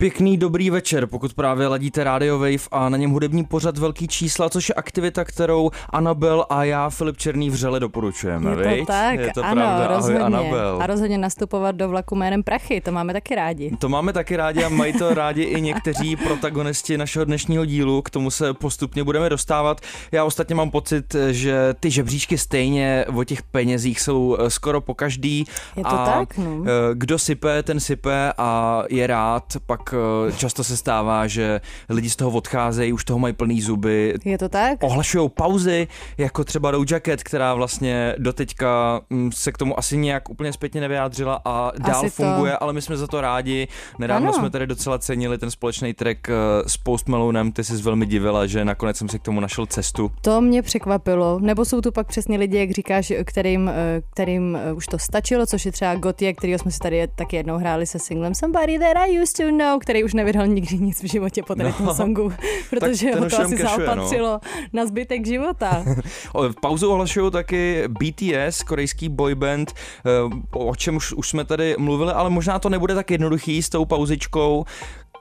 [0.00, 4.50] Pěkný dobrý večer, pokud právě ladíte Radio Wave a na něm hudební pořad Velký čísla,
[4.50, 8.50] což je aktivita, kterou Anabel a já, Filip Černý, vřele doporučujeme.
[8.50, 8.86] Je to viď?
[8.86, 9.86] tak, je to ano, pravda.
[9.86, 10.20] rozhodně.
[10.20, 10.78] Ahoj, Anabel.
[10.82, 13.76] A rozhodně nastupovat do vlaku jménem Prachy, to máme taky rádi.
[13.78, 18.10] To máme taky rádi a mají to rádi i někteří protagonisti našeho dnešního dílu, k
[18.10, 19.80] tomu se postupně budeme dostávat.
[20.12, 24.94] Já ostatně mám pocit, že ty žebříčky stejně o těch penězích jsou eh, skoro po
[24.94, 25.44] každý.
[25.76, 26.64] Je to a tak, no.
[26.66, 29.89] eh, Kdo sype, ten sype a je rád, pak
[30.28, 34.38] eh, často se stává, že lidi z toho odcházejí, už toho mají plný zuby, Je
[34.38, 34.78] to tak?
[34.82, 40.30] ohlašují pauzy, jako třeba Doja Cat, která vlastně doteďka mm, se k tomu asi nějak
[40.30, 43.68] úplně zpětně nevyjádřila a dál Asi to- funguje, ale my jsme za to rádi.
[43.98, 44.38] Nedávno Ano.
[44.38, 46.32] jsme tady docela cenili ten společný track eh,
[46.66, 50.10] s Post Malonem, ty jsi velmi divila, že nakonec jsem si k tomu našel cestu.
[50.20, 51.38] To mě překvapilo.
[51.40, 55.66] Nebo jsou tu pak přesně lidi, jak říkáš, kterým, eh, kterým už to stačilo, což
[55.66, 59.20] je třeba Gotye, kterýho jsme si tady taky jednou hráli se singlem Somebody That I
[59.22, 61.86] Used To Know, který už nevydal nikdy nic v životě po tady No.
[61.86, 62.32] tom songu,
[62.70, 63.94] protože ho to asi cashuje, no.
[63.94, 64.40] zaopatřilo
[64.72, 65.84] na zbytek života.
[66.60, 70.10] Pauzu ohlašují taky BTS, korejský boyband, eh,
[70.52, 73.84] o čem už, už jsme tady mluvili, ale možná to nebude tak jednoduchý s tou
[73.84, 74.64] pauzičkou.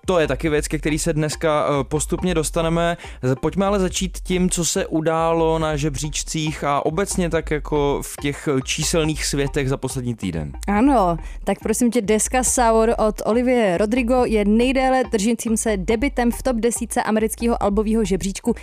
[0.05, 2.97] To je taky věc, ke který se dneska eh, postupně dostaneme.
[3.41, 8.47] Pojďme ale začít tím, co se událo na žebříčcích a obecně tak jako v těch
[8.47, 10.51] eh, číselných světech za poslední týden.
[10.67, 16.43] Ano, tak prosím tě, deska Sour od Olivie Rodrigo je nejdéle držícím se debitem v
[16.43, 18.55] top desíce amerického albového žebříčku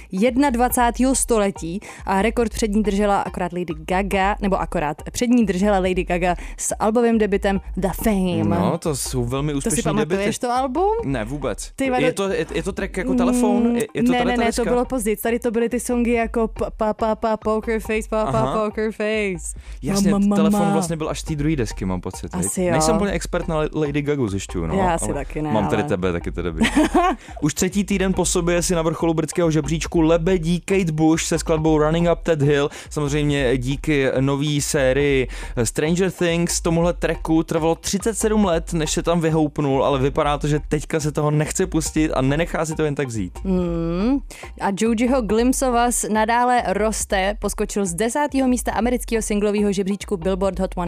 [0.50, 1.15] 21.
[1.15, 6.05] století a rekord před ní držela akorát Lady Gaga, nebo akorát před ní držela Lady
[6.05, 8.44] Gaga s albovým debitem The Fame.
[8.44, 10.39] No, to jsou velmi to si pamatuješ debity.
[10.39, 10.91] to album?
[11.05, 11.72] Ne, vůbec.
[11.76, 13.76] Ty vado- je, to, je, je to track jako telefon?
[13.76, 15.16] Je, je to ne, tady ne, ne, to bylo později.
[15.16, 19.59] Tady to byly ty songy jako pa, pa, pa, poker face, pa, pa, poker face.
[19.82, 22.34] Jasně, Ma, ma, ma, telefon vlastně byl až z té druhé desky, mám pocit.
[22.34, 22.72] Asi jo.
[22.72, 24.75] Nejsem úplně expert na Lady Gagu zjišťuju, no.
[24.75, 26.50] Já asi taky ne, Mám tady ale- tebe, taky tedy
[27.42, 31.78] Už třetí týden po sobě si na vrcholu britského žebříčku lebedí Kate Bush se skladbou
[31.78, 32.69] Running Up That Hill.
[32.91, 35.28] Samozřejmě díky nový sérii
[35.65, 40.60] Stranger Things tomuhle tracku trvalo 37 let, než se tam vyhoupnul, ale vypadá to, že
[40.69, 43.38] teďka se toho nechce pustit a nenechá si to jen tak vzít.
[43.44, 44.19] Mm.
[44.60, 50.59] A Jojiho Glimpse of Us nadále roste, poskočil z desátého místa amerického singlového žebříčku Billboard
[50.59, 50.82] Hot 100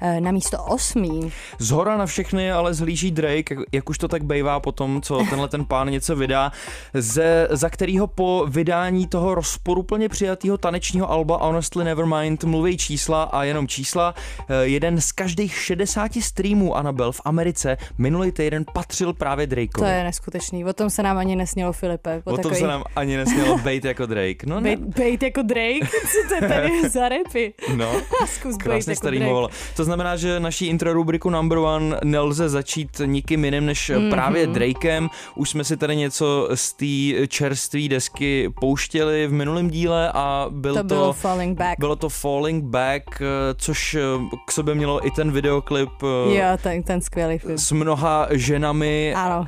[0.00, 1.32] eh, na místo osmý.
[1.58, 5.18] Zhora na všechny ale zhlíží Drake, jak, jak už to tak bývá po tom, co
[5.30, 6.52] tenhle ten pán něco vydá,
[6.94, 13.44] ze, za kterýho po vydání toho rozporuplně přijatého tanečního alba Honestly Nevermind mluví čísla a
[13.44, 14.14] jenom čísla.
[14.48, 19.90] Eh, Jeden z každých 60 streamů Anabel v Americe minulý týden patřil právě To Drakeovi.
[19.98, 22.22] je neskutečný, o tom se nám ani nesnělo, Filipe.
[22.24, 24.46] O tom se nám ani nesmělo bejt jako Drake.
[24.46, 25.86] No Bejt, bejt jako Drake?
[26.12, 27.54] Co to je tady za repy?
[27.76, 27.92] no.
[28.26, 29.48] Zkus Krásně jako starý moval.
[29.76, 34.10] To znamená, že naší intro rubriku Number One nelze začít nikým jiným než mm-hmm.
[34.10, 35.08] právě Drakem.
[35.34, 40.74] Už jsme si tady něco z té čerstvé desky pouštěli v minulém díle a byl
[40.74, 41.78] To to, bylo Falling Back.
[41.78, 43.24] bylo to Falling Back, eh,
[43.56, 44.00] což eh,
[44.46, 47.58] k sobě mělo i ten videoklip eh, Jo, ten, ten skvělý film.
[47.58, 49.47] s mnoha ženami Ano.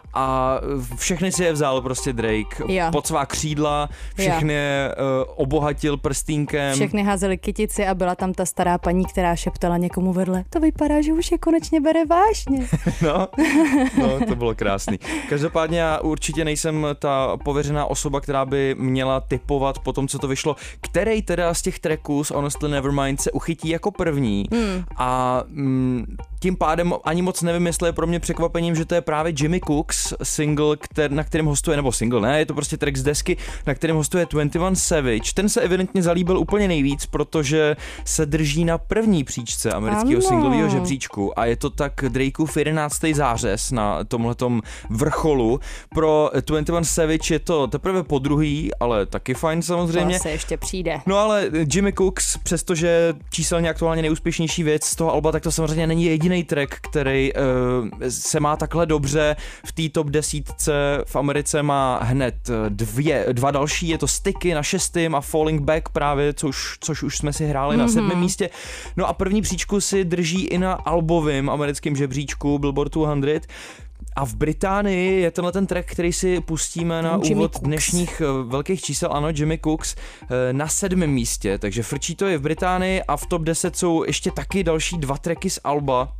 [0.13, 0.57] a
[0.95, 2.63] všechny si je vzal prostě Drake.
[2.67, 2.85] Jo.
[2.91, 6.73] Pod svá křídla, všechny je uh, obohatil prstínkem.
[6.73, 10.43] Všechny házeli kytici a byla tam ta stará paní, která šeptala někomu vedle.
[10.49, 12.67] To vypadá, že už je konečně bere vážně.
[13.01, 13.27] No,
[13.97, 14.99] no, to bylo krásný.
[15.29, 20.27] Každopádně já určitě nejsem ta pověřená osoba, která by měla typovat po tom, co to
[20.27, 24.45] vyšlo, který teda z těch tracků z Honestly Nevermind se uchytí jako první.
[24.51, 24.83] Hmm.
[24.97, 26.05] A mm,
[26.39, 29.59] tím pádem ani moc nevím, jestli je pro mě překvapením, že to je právě Jimmy
[29.59, 33.37] Cooks single, kter, na kterém hostuje, nebo single, ne, je to prostě track z desky,
[33.67, 35.33] na kterém hostuje 21 Savage.
[35.33, 37.75] Ten se evidentně zalíbil úplně nejvíc, protože
[38.05, 43.01] se drží na první příčce amerického singlového žebříčku a je to tak Drakeův 11.
[43.13, 45.59] zářez na tomhletom vrcholu.
[45.89, 50.17] Pro 21 Savage je to teprve po druhý, ale taky fajn samozřejmě.
[50.17, 50.99] To se ještě přijde.
[51.05, 55.87] No ale Jimmy Cooks, přestože číselně aktuálně nejúspěšnější věc z toho alba, tak to samozřejmě
[55.87, 57.41] není jediný track, který uh,
[58.09, 59.35] se má takhle dobře.
[59.65, 60.73] V té top desítce
[61.05, 65.61] v Americe má hned eh, dvě, dva další, je to Sticky na šestém a Falling
[65.61, 67.79] Back právě, což, což už jsme si hráli mm-hmm.
[67.79, 68.49] na sedmém místě.
[68.97, 73.47] No a první příčku si drží i na albovém americkém žebříčku Billboard 200.
[74.15, 77.67] a v Británii je tenhle ten track, který si pustíme na Jimmy úvod Cooks.
[77.67, 82.37] dnešních eh, velkých čísel, ano, Jimmy Cooks, eh, na sedmém místě, takže frčí to je
[82.37, 86.13] v Británii a v top 10 jsou ještě taky další dva tracky z Alba.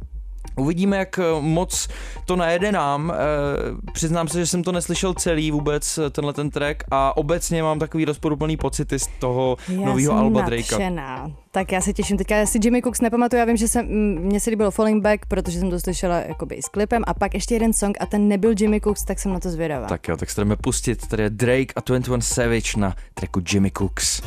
[0.56, 1.88] Uvidíme, jak eh, moc
[2.26, 3.14] to najede nám.
[3.16, 7.64] Eh, Přiznám se, že jsem to neslyšel celý vůbec, eh, tenhle ten track a obecně
[7.64, 11.30] mám takový rozporuplný pocity z toho nového Alba Drakea.
[11.52, 12.18] Tak já se těším.
[12.18, 13.86] Teďka já si Jimmy Cooks nepamatuju, já vím, že jsem,
[14.20, 17.34] mně se líbilo Falling Back, protože jsem to slyšela jakoby i s klipem a pak
[17.34, 19.88] ještě jeden song a ten nebyl Jimmy Cooks, tak jsem na to zvědavá.
[19.88, 21.08] Tak jo, tak se jdeme pustit.
[21.08, 24.22] Tady je Drake a 21 Savage na tracku Jimmy Cooks.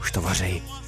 [0.00, 0.81] Už to vařej.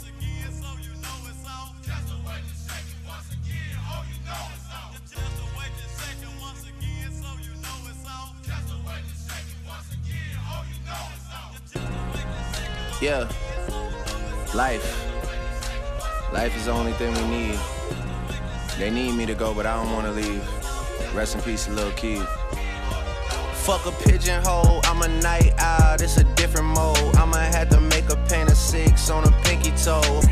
[13.05, 13.29] Yeah.
[14.55, 14.83] Life.
[16.33, 17.59] Life is the only thing we need.
[18.79, 20.43] They need me to go, but I don't wanna leave.
[21.15, 22.27] Rest in peace, little kid.
[23.67, 27.15] Fuck a pigeonhole, I'm a night owl, it's a different mode.
[27.17, 30.23] I'ma have to make a paint of six on a pinky toe.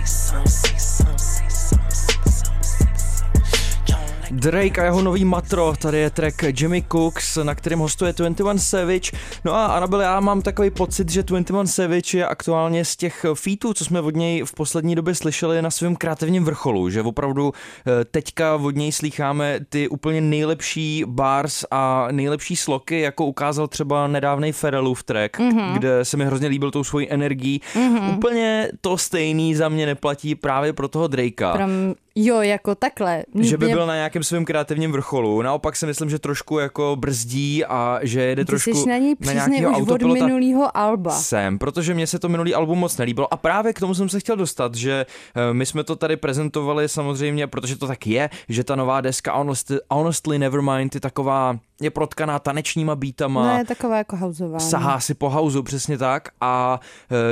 [4.34, 9.10] Drake a jeho nový matro, tady je track Jimmy Cooks, na kterém hostuje 21 Savage.
[9.44, 13.74] No a Anabel, já mám takový pocit, že 21 Savage je aktuálně z těch featů,
[13.74, 17.52] co jsme od něj v poslední době slyšeli na svém kreativním vrcholu, že opravdu
[17.86, 24.06] eh, teďka od něj slýcháme ty úplně nejlepší bars a nejlepší sloky, jako ukázal třeba
[24.06, 25.72] nedávnej Ferelův track, mm-hmm.
[25.72, 27.60] kde se mi hrozně líbil tou svojí energií.
[27.74, 28.16] Mm-hmm.
[28.16, 31.52] Úplně to stejný za mě neplatí právě pro toho Drakea.
[31.52, 33.24] Pram, jo, jako takhle.
[33.40, 35.42] Že by Mě- byl na nějakém svém kreativním vrcholu.
[35.42, 39.14] Naopak si myslím, že trošku jako brzdí a že jede Ty trošku jsi na ní
[39.14, 40.26] přízně nějakého už od autopilota.
[40.26, 41.10] minulého alba.
[41.10, 44.20] Jsem, protože mně se to minulý album moc nelíbilo a právě k tomu jsem se
[44.20, 45.06] chtěl dostat, že
[45.50, 49.32] eh, my jsme to tady prezentovali samozřejmě, protože to tak je, že ta nová deska
[49.36, 54.58] Honestly, Honestly Nevermind je taková, je protkaná tanečníma beatama, je taková jako houseová.
[54.58, 56.28] sahá si po hausu, přesně tak.
[56.40, 56.80] A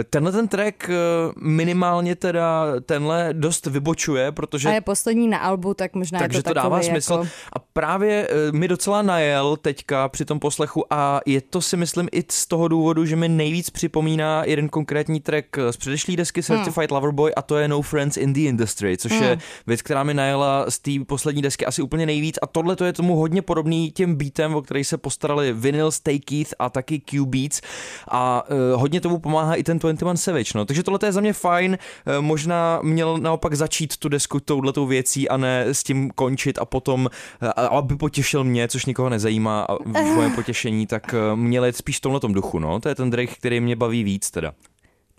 [0.00, 0.94] eh, tenhle ten track eh,
[1.40, 6.42] minimálně teda tenhle dost vybočuje, protože A je poslední na albu, tak možná takže je
[6.42, 7.12] to, to dává smysl.
[7.12, 7.26] Jako...
[7.52, 12.08] A právě eh, mi docela najel teďka při tom poslechu a je to si myslím
[12.12, 16.90] i z toho důvodu, že mi nejvíc připomíná jeden konkrétní track z předešlé desky Certified
[16.90, 20.14] Lover Boy a to je No Friends in the Industry, což je věc, která mi
[20.14, 23.90] najela z té poslední desky asi úplně nejvíc a tohle to je tomu hodně podobný
[23.90, 27.60] těm beatem, o který se postarali Vinyl, Stay Keith a taky Q Beats
[28.08, 30.64] a uh, hodně tomu pomáhá i ten 21 Savage, no.
[30.64, 34.86] Takže tohle to je za mě fajn, uh, možná měl naopak začít tu desku touhletou
[34.86, 37.10] věcí a ne s tím končit a potom,
[37.42, 41.76] uh, aby potěšil mě, což nikoho nezajímá a v moje potěšení, tak uh, měl jet
[41.76, 42.80] spíš v tomhletom duchu, no.
[42.80, 44.52] To je ten Drake, který mě baví víc teda.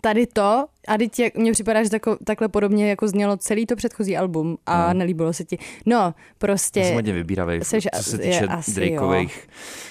[0.04, 3.76] Tady to, a teď jak- mně připadá, že tako, takhle podobně jako znělo celý to
[3.76, 4.98] předchozí album a No.
[4.98, 5.58] nelíbilo se ti.
[5.86, 6.84] No, prostě...
[6.84, 9.48] Jsem hodně vybíravý, Seš co se týče Drakeových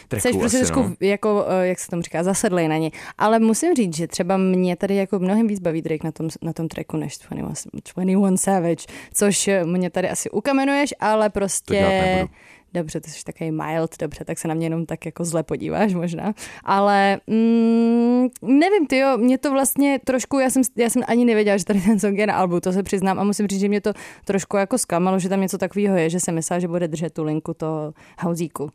[0.07, 0.95] tracků Jsi prostě trošku, no.
[0.99, 2.91] jako, eh, jak se tomu říká, zasedlej na ně.
[3.17, 6.53] Ale musím říct, že třeba mě tady jako mnohem víc baví Drake na tom, na
[6.53, 11.33] tom tracku než 21, 21 Savage, což eh, mě tady asi ukamenuješ, ale To dělat
[11.33, 11.81] prostě...
[11.81, 12.33] nebudu.
[12.73, 15.93] Dobře, ty jsi takový mild, dobře, tak se na mě jenom tak jako zle podíváš
[15.93, 16.33] možná.
[16.63, 21.57] Ale mm, nevím, ty jo, mě to vlastně trošku, já jsem, já jsem ani nevěděla,
[21.57, 23.81] že tady ten song je na albu, to se přiznám a musím říct, že mě
[23.81, 23.93] to
[24.25, 27.23] trošku jako zklamalo, že tam něco takového je, že jsem myslela, že bude držet tu
[27.23, 28.69] linku toho hauzíku.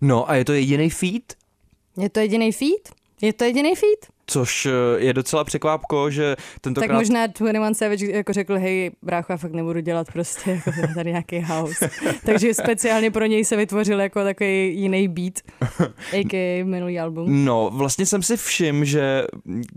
[0.00, 1.22] No a je to jediný feat,
[1.96, 2.88] Je to jediný feed?
[3.22, 4.15] Je to jediný feed?
[4.26, 6.88] Což eh, je docela překvápko, že tentokrát...
[6.88, 11.10] Tak možná 21 Savage jako řekl, hej, brácho, já fakt nebudu dělat prostě jako tady
[11.10, 11.90] nějaký house.
[12.24, 15.34] Takže speciálně pro něj se vytvořil jako takový jiný beat,
[16.12, 16.64] a.k.a.
[16.64, 17.44] minulý album.
[17.44, 19.24] No, vlastně jsem si všiml, že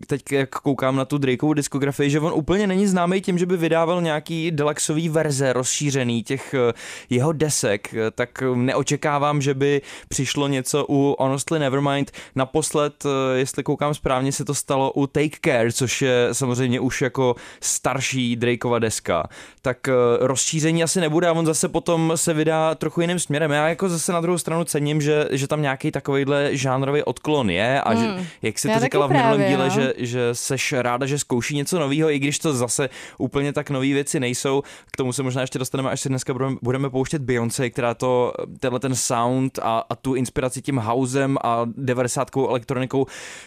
[0.08, 3.58] teď jak koukám na tu Drakeovu diskografii, že on úplně není známý tím, že by
[3.58, 6.74] vydával nějaký deluxový verze rozšířený těch eh,
[7.10, 12.12] jeho desek, eh, tak neočekávám, že by přišlo něco u Honestly Nevermind.
[12.36, 13.04] Naposled,
[13.36, 18.36] jestli koukám správně, se to stalo u Take Care, což je samozřejmě už jako starší
[18.36, 19.24] Drakeova deska.
[19.62, 23.52] Tak eh, rozšíření asi nebude a on zase potom se vydá trochu jiným směrem.
[23.52, 27.82] Já jako zase na druhou stranu cením, že, že tam nějaký takovýhle žánrový odklon je
[27.82, 28.08] a že,
[28.42, 29.76] jak jsi Já to říkala v minulém právě, díle, no.
[29.76, 33.88] že, že seš ráda, že zkouší něco nového, i když to zase úplně tak nové
[33.88, 34.64] věci nejsou.
[34.92, 38.34] K tomu se možná ještě dostaneme, až si dneska budeme, budeme pouštět Beyoncé, která to,
[38.60, 43.06] tenhle ten sound a, a tu inspiraci tím housem a 90 elektronikou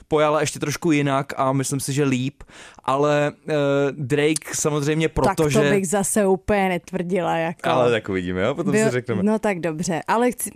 [0.08, 2.42] pojala ještě trošku jinak a myslím si, že líp,
[2.84, 3.52] ale uh,
[3.90, 5.70] Drake samozřejmě tak proto, to že...
[5.70, 7.36] bych zase úplně netvrdila.
[7.36, 7.68] Jako.
[7.68, 8.54] Ale tak uvidíme, jo?
[8.54, 9.22] potom Byl- si řekneme.
[9.22, 10.50] No tak dobře, ale chci,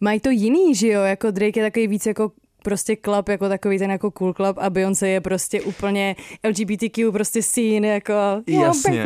[0.00, 2.30] mají to jiný, že jo, jako Drake je takový víc jako
[2.62, 6.16] prostě club jako takový ten jako cool club a Beyoncé je prostě úplně
[6.48, 8.12] LGBTQ prostě scene jako
[8.46, 9.04] Jasně,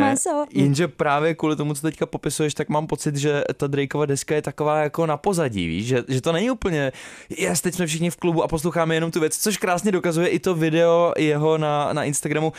[0.50, 4.42] jenže právě kvůli tomu, co teďka popisuješ, tak mám pocit, že ta Drakeova deska je
[4.42, 6.92] taková jako na pozadí, víš, že, že to není úplně,
[7.38, 10.38] jes, teď jsme všichni v klubu a posloucháme jenom tu věc, což krásně dokazuje i
[10.38, 12.52] to video jeho na, na Instagramu,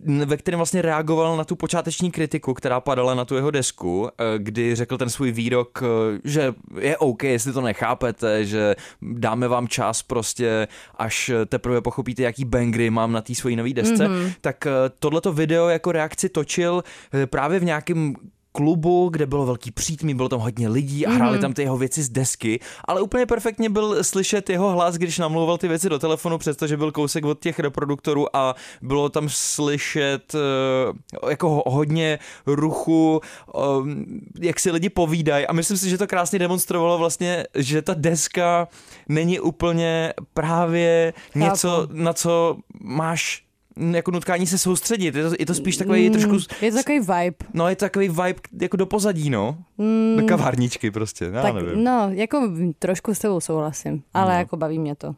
[0.00, 4.24] ve kterém vlastně reagoval na tu počáteční kritiku, která padala na tu jeho desku, eh,
[4.38, 9.68] kdy řekl ten svůj výrok, eh, že je OK, jestli to nechápete, že dáme vám
[9.68, 14.32] čas prostě, až teprve pochopíte, jaký bangry mám na té svojí nové desce, mm-hmm.
[14.40, 16.84] tak eh, tohleto video jako reakci točil
[17.30, 18.14] právě v nějakém
[18.56, 21.40] klubu, kde bylo velký přítmí, bylo tam hodně lidí a hráli mm-hmm.
[21.40, 25.58] tam ty jeho věci z desky, ale úplně perfektně byl slyšet jeho hlas, když namlouval
[25.58, 31.30] ty věci do telefonu, přestože byl kousek od těch reproduktorů a bylo tam slyšet uh,
[31.30, 33.20] jako hodně ruchu,
[33.54, 34.04] um,
[34.40, 38.68] jak si lidi povídají a myslím si, že to krásně demonstrovalo vlastně, že ta deska
[39.08, 43.45] není úplně právě něco, na co máš
[43.76, 46.38] jako nutkání se soustředit, je to, je to spíš takový mm, trošku...
[46.64, 47.36] Je to takový vibe.
[47.54, 49.58] No, je to takový vibe jako do pozadí, no.
[49.78, 51.84] Mm, do kavárničky prostě, já tak, nevím.
[51.84, 54.38] No, jako trošku s tebou souhlasím, ale no.
[54.38, 55.14] jako baví mě to.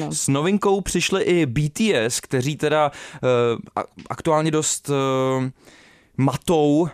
[0.00, 0.12] No.
[0.12, 2.90] S novinkou přišli i BTS, kteří teda
[3.22, 4.90] uh, aktuálně dost...
[4.90, 5.48] Uh,
[6.16, 6.88] matou uh,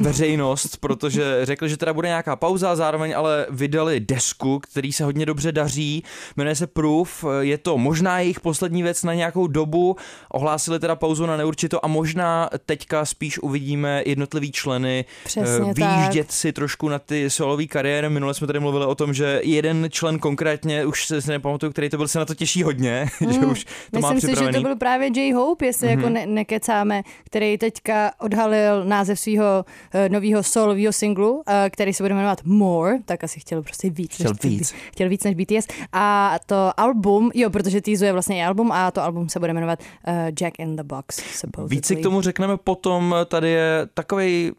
[0.00, 5.26] veřejnost, protože řekli, že teda bude nějaká pauza, zároveň ale vydali desku, který se hodně
[5.26, 6.04] dobře daří,
[6.36, 9.96] jmenuje se Proof, je to možná jejich poslední věc na nějakou dobu,
[10.30, 15.04] ohlásili teda pauzu na neurčito a možná teďka spíš uvidíme jednotlivý členy
[15.36, 16.36] uh, výjíždět tak.
[16.36, 18.08] si trošku na ty solové kariéry.
[18.08, 21.96] Minule jsme tady mluvili o tom, že jeden člen konkrétně, už se nepamatuju, který to
[21.96, 24.52] byl, se na to těší hodně, mm, že už to myslím má Myslím si, že
[24.52, 25.32] to byl právě J.
[25.34, 25.98] Hope, jestli mm-hmm.
[25.98, 31.92] jako ne- nekecáme, který teďka odhalil objevil název svého uh, nového solového singlu, uh, který
[31.92, 34.14] se bude jmenovat More, tak asi chtěl prostě víc.
[34.14, 34.74] Chtěl než, víc.
[34.92, 35.66] Chtěl víc než BTS.
[35.92, 39.78] A to album, jo, protože týzuje vlastně i album a to album se bude jmenovat
[39.80, 41.16] uh, Jack in the Box.
[41.16, 41.76] Supposedly.
[41.76, 44.52] Víc si k tomu řekneme potom, tady je takový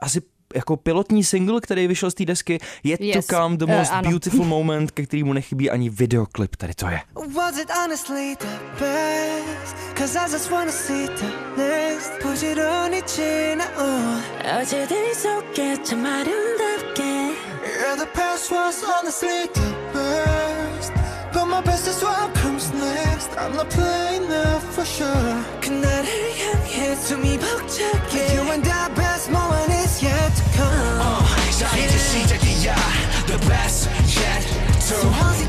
[0.00, 0.20] asi
[0.55, 3.25] jako pilotní single, který vyšel z té desky, Yet yes.
[3.25, 7.01] to Come, The Most uh, Beautiful Moment, ke kterému nechybí ani videoklip, tady to je.
[7.35, 9.75] Was it honestly the best?
[10.01, 14.21] Cause I just wanna see the next 부지런히 지나온
[14.61, 17.01] 어제들이 속에 아름답게
[17.61, 20.91] Yeah, the past was honestly the best
[21.33, 26.07] But my best is what comes next I'm not playing now for sure 그날을
[26.39, 29.84] 향해 숨이 벅차게 You and I best moment is yet to
[30.55, 32.75] come uh, 자 이제 시작이야
[33.27, 34.43] The best yet
[34.87, 34.97] to so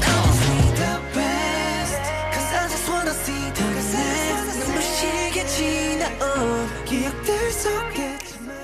[0.00, 0.33] come
[0.76, 2.00] the best
[2.33, 8.12] Cause I just wanna see the next 눈부시게 지나온 기억들 속에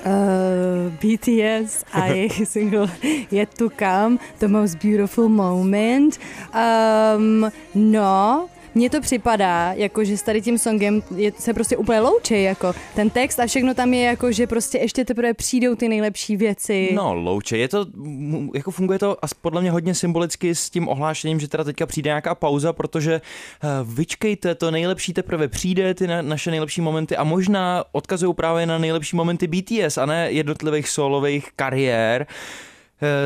[0.05, 2.89] Uh, BTS a jejich single
[3.31, 6.19] Yet to Come, The Most Beautiful Moment.
[6.55, 12.00] Um, no, mně to připadá, jako že s tady tím songem je, se prostě úplně
[12.00, 15.90] loučí, jako ten text a všechno tam je jako, že prostě ještě teprve přijdou ty
[15.90, 16.90] nejlepší věci.
[16.94, 17.86] No, louče, je to,
[18.54, 22.36] jako funguje to podle mě hodně symbolicky s tím ohlášením, že teda teďka přijde nějaká
[22.36, 23.22] pauza, protože
[23.64, 28.66] uh, vyčkejte, to nejlepší teprve přijde, ty na, naše nejlepší momenty a možná odkazují právě
[28.66, 32.28] na nejlepší momenty BTS a ne jednotlivých solových kariér.
[32.30, 32.73] Eh,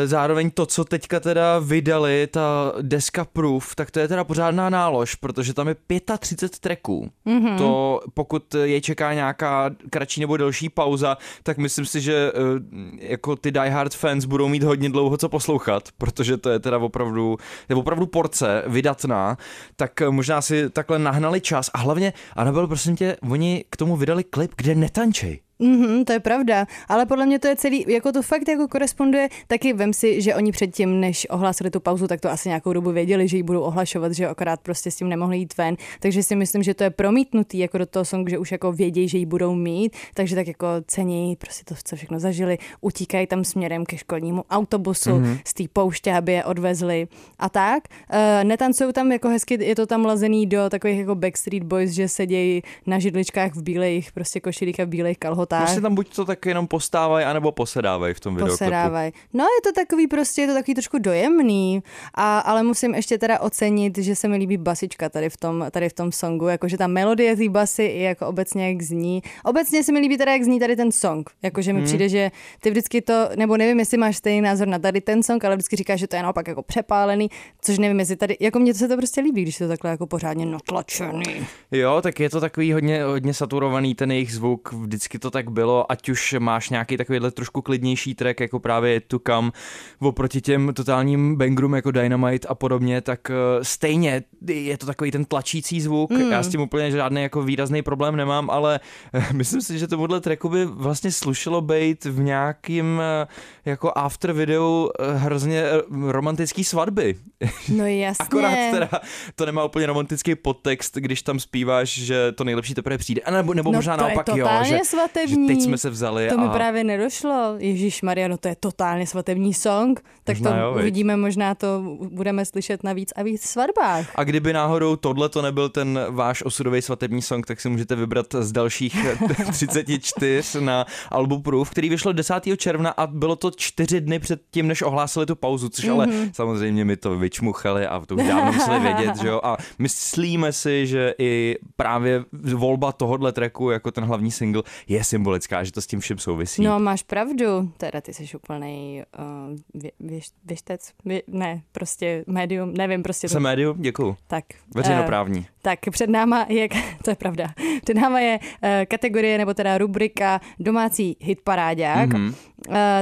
[0.06, 5.16] zároveň to, co teďka teda vydali, ta deska Proof, tak to je teda pořádná nálož,
[5.16, 5.76] protože tam je
[6.20, 7.10] 35 tracků.
[7.28, 7.58] Mm-hmm.
[7.58, 13.36] To pokud je čeká nějaká kratší nebo delší pauza, tak myslím si, že eh, jako
[13.36, 17.38] ty Die Hard fans budou mít hodně dlouho co poslouchat, protože to je teda opravdu,
[17.70, 19.38] je opravdu porce vydatná,
[19.76, 23.98] tak eh, možná si takhle nahnali čas a hlavně, Anabel, prosím tě, oni k tomu
[23.98, 25.40] vydali klip, kde netančej.
[25.60, 29.30] Mm-hmm, to je pravda, ale podle mě to je celý, jako to fakt jako koresponduje,
[29.48, 32.92] taky vem si, že oni předtím, než ohlásili tu pauzu, tak to asi nějakou dobu
[32.92, 36.36] věděli, že ji budou ohlašovat, že akorát prostě s tím nemohli jít ven, takže si
[36.36, 39.26] myslím, že to je promítnutý jako do toho songu, že už jako vědějí, že ji
[39.26, 43.98] budou mít, takže tak jako cení prostě to, co všechno zažili, utíkají tam směrem ke
[43.98, 45.40] školnímu autobusu mm-hmm.
[45.46, 47.08] z té pouště, aby je odvezli.
[47.40, 47.84] A tak.
[48.14, 52.08] Uh, netancují tam jako hezky, je to tam lazený do takových jako Backstreet Boys, že
[52.08, 55.64] sedějí na židličkách v bílejch, prostě košilích a v bílejch kalhotách tak.
[55.64, 58.48] Prostě tam buď to tak jenom postávají, anebo posedávají v tom videu.
[58.48, 59.12] Posedávají.
[59.34, 63.40] No je to takový prostě, je to takový trošku dojemný, a, ale musím ještě teda
[63.40, 66.88] ocenit, že se mi líbí basička tady v tom, tady v tom songu, jakože ta
[66.88, 69.22] melodie té basy i jako obecně jak zní.
[69.46, 71.30] Obecně se mi líbí teda, jak zní tady ten song.
[71.44, 71.86] Jakože mi hmm.
[71.86, 75.46] přijde, že ty vždycky to, nebo nevím, jestli máš stejný názor na tady ten song,
[75.46, 77.30] ale vždycky říkáš, že to je naopak jako přepálený,
[77.62, 79.92] což nevím, jestli tady, jako mně to se to prostě líbí, když je to takhle
[79.92, 81.48] jako pořádně natlačený.
[81.72, 85.92] Jo, tak je to takový hodně, hodně saturovaný ten jejich zvuk, vždycky to tak bylo,
[85.92, 89.52] ať už máš nějaký takovýhle trošku klidnější track, jako právě To Come,
[90.00, 95.26] oproti těm totálním bangrům jako Dynamite a podobně, tak uh, stejně je to takový ten
[95.26, 96.32] tlačící zvuk, mm.
[96.32, 98.80] já s tím úplně žádný jako výrazný problém nemám, ale
[99.14, 103.30] uh, myslím si, že tomuhle tracku by vlastně slušelo být v nějakým uh,
[103.66, 105.64] jako after videu hrozně
[106.08, 107.16] romantický svatby.
[107.70, 108.26] No jasně.
[108.26, 108.90] Akorát teda
[109.36, 113.22] to nemá úplně romantický podtext, když tam zpíváš, že to nejlepší teprve přijde.
[113.22, 114.80] A nebo, nebo no možná to naopak, je jo, že,
[115.28, 115.48] svatební.
[115.48, 116.30] že teď jsme se vzali.
[116.30, 116.44] To a...
[116.44, 117.56] mi právě nedošlo.
[117.58, 120.04] Ježíš Maria, no to je totálně svatební song.
[120.24, 124.12] Tak možná to jo, uvidíme, možná to budeme slyšet na víc a víc svatbách.
[124.16, 128.26] A kdyby náhodou tohle to nebyl ten váš osudový svatební song, tak si můžete vybrat
[128.40, 128.98] z dalších
[129.52, 132.34] 34 na albu Proof, který vyšlo 10.
[132.58, 135.94] června a bylo to čtyři dny před tím, než ohlásili tu pauzu, což mm-hmm.
[135.94, 136.30] ale mhm.
[136.34, 139.42] samozřejmě mi to vyčmuchali a to už dávno museli vědět, že jo.
[139.44, 145.64] A myslíme si, že i právě volba tohohle tracku jako ten hlavní single je symbolická,
[145.64, 146.64] že to s tím vším souvisí.
[146.64, 147.72] No, máš pravdu.
[147.78, 150.92] Teda ty jsi úplný uh, vě, věš, věštec.
[151.06, 153.30] Vě, ne, prostě médium, nevím, prostě.
[153.30, 153.44] Jsem to...
[153.44, 154.18] médium, děkuju.
[154.28, 154.46] Tak.
[154.76, 155.40] Veřejnoprávní.
[155.40, 156.68] Uh, tak před náma je,
[157.04, 157.48] to je pravda,
[157.84, 162.10] před náma je uh, kategorie nebo teda rubrika domácí hitparáďák.
[162.10, 162.34] Mm-hmm.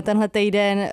[0.03, 0.85] Tenhle týden uh,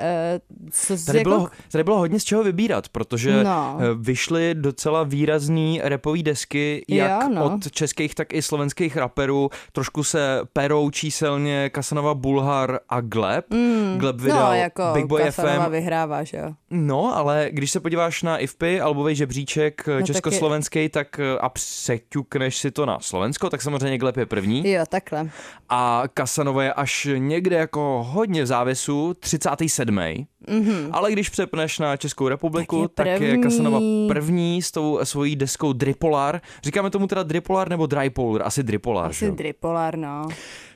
[0.71, 1.31] co tady, jako...
[1.31, 3.79] bylo, tady bylo hodně z čeho vybírat, protože no.
[3.99, 7.45] vyšly docela výrazný repový desky, jak jo, no.
[7.45, 9.51] od českých, tak i slovenských raperů.
[9.73, 13.51] Trošku se perou číselně Kasanova Bulhar a Gleb.
[13.51, 13.99] Mm.
[13.99, 15.71] Gleb no, vydal no, jako Big Boy Kasanova FM.
[15.71, 16.53] vyhrává, že jo?
[16.71, 21.49] No, ale když se podíváš na IFPy, albový žebříček no, československý, tak, tak a
[21.83, 24.71] přeťukneš si to na Slovensko, tak samozřejmě Gleb je první.
[24.71, 25.31] Jo, takhle.
[25.69, 29.97] A Kasanova je až někde jako hodně v závěsu, 37.
[29.97, 30.89] Mm-hmm.
[30.93, 35.37] Ale když přepneš na Českou republiku, tak je, tak je Kasanova první s tou svojí
[35.37, 36.41] deskou Dripolar.
[36.65, 38.43] Říkáme tomu teda Dripolar nebo Drypolar?
[38.43, 39.31] Asi Dripolar, Asi že?
[39.31, 40.29] Dripolar, no.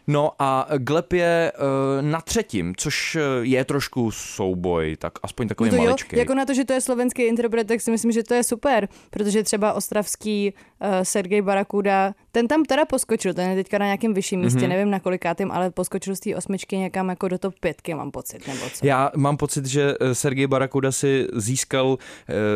[0.06, 5.70] No a Gleb je uh, na třetím, což eh, je trošku souboj, tak aspoň takový
[5.70, 6.16] no maličký.
[6.16, 8.44] Jo, jako na to, že to je slovenský interpret, tak si myslím, že to je
[8.44, 13.84] super, protože třeba ostravský uh, Sergej Barakuda, ten tam teda poskočil, ten je teďka na
[13.84, 14.68] nějakém vyšším místě, mm-hmm.
[14.68, 18.46] nevím na kolikátým, ale poskočil z té osmičky někam jako do top pětky, mám pocit,
[18.46, 18.86] nebo co?
[18.86, 21.96] Já mám pocit, že Sergej Barakuda si získal uh,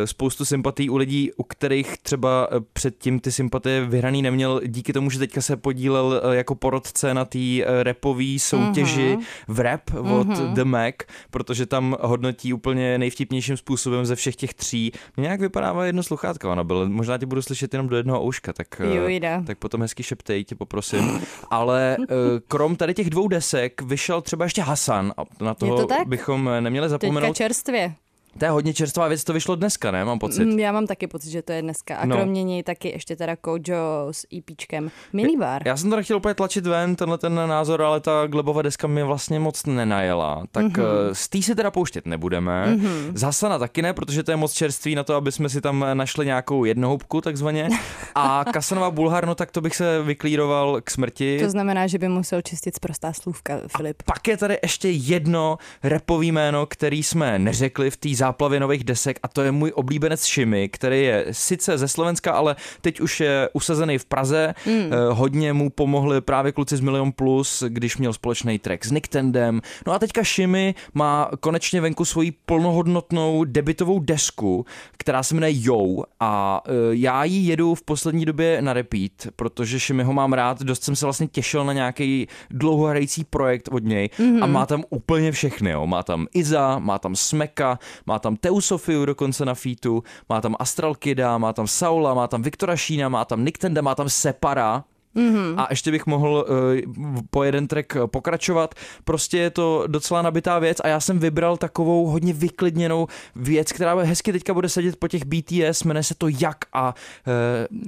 [0.05, 5.19] spoustu sympatí u lidí, u kterých třeba předtím ty sympatie vyhraný neměl, díky tomu, že
[5.19, 9.25] teďka se podílel jako porodce na té eh, repové soutěži uh-huh.
[9.49, 10.53] v rap od uh-huh.
[10.53, 10.95] The Mac,
[11.31, 14.93] protože tam hodnotí úplně nejvtipnějším způsobem ze všech těch tří.
[15.17, 16.89] Mně nějak vypadává jedno sluchátko, ona byl.
[16.89, 20.55] Možná tě budu slyšet jenom do jednoho ouška, tak, eh, tak potom hezky šeptej, tě
[20.55, 21.23] poprosím.
[21.51, 22.07] Ale eh,
[22.49, 26.89] krom tady těch dvou desek vyšel třeba ještě Hasan a na toho to bychom neměli
[26.89, 27.29] zapomenout.
[27.29, 27.95] Teďka čerstvě.
[28.39, 30.05] To je hodně čerstvá věc, to vyšlo dneska, ne?
[30.05, 30.45] Mám pocit.
[30.45, 31.97] Mm, já mám taky pocit, že to je dneska.
[31.97, 32.17] A no.
[32.17, 35.63] kromě něj taky ještě teda Kojo s EPčkem Minibar.
[35.67, 39.03] Já jsem to chtěl úplně tlačit ven, tenhle ten názor, ale ta Glebova deska mi
[39.03, 40.45] vlastně moc nenajela.
[40.53, 41.13] Tak mm-hmm.
[41.13, 42.67] z té si teda pouštět nebudeme.
[42.67, 43.13] Mm-hmm.
[43.15, 46.27] Zasana taky ne, protože to je moc čerství na to, aby jsme si tam našli
[46.27, 47.69] nějakou jednohubku takzvaně.
[48.15, 51.39] A Kasanova Bulhar, no tak to bych se vyklíroval k smrti.
[51.43, 54.03] To znamená, že by musel čistit prostá slůvka, Filip.
[54.07, 58.85] A pak je tady ještě jedno repový jméno, který jsme neřekli v té záplavě nových
[58.85, 63.21] desek a to je můj oblíbenec Šimy, který je sice ze Slovenska, ale teď už
[63.21, 64.55] je usazený v Praze.
[64.67, 64.91] Mm.
[65.11, 69.61] hodně mu pomohli právě kluci z Milion Plus, když měl společný track s Tendem.
[69.87, 74.67] No a teďka Šimy má konečně venku svoji plnohodnotnou debitovou desku,
[74.99, 79.81] která se jmenuje Yo a uh, já ji jedu v poslední době na repeat, protože
[79.81, 84.11] Šimy ho mám rád, dost jsem se vlastně těšil na nějaký dlouhohrající projekt od něj
[84.19, 84.43] mm-hmm.
[84.43, 85.87] a má tam úplně všechny, jo.
[85.87, 87.79] Má tam Iza, má tam Smeka,
[88.11, 92.43] má tam Teusofii dokonce na featu, má tam Astral Kida, má tam Saula, má tam
[92.43, 94.85] Viktora Šína, má tam Tenda, má tam Separa,
[95.17, 95.55] Mm-hmm.
[95.57, 98.75] A ještě bych mohl uh, po jeden track pokračovat.
[99.05, 103.95] Prostě je to docela nabitá věc a já jsem vybral takovou hodně vyklidněnou věc, která
[103.95, 106.95] hezky teďka bude sedět po těch BTS, jmenuje se to Jak a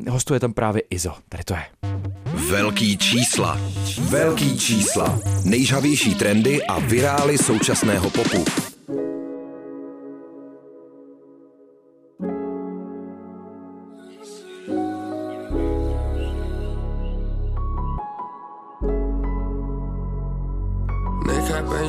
[0.05, 1.15] uh, hostuje tam právě Izo.
[1.29, 1.65] Tady to je.
[2.51, 3.61] Velký čísla.
[4.01, 5.19] Velký čísla.
[5.45, 8.72] Nejžavější trendy a virály současného popu.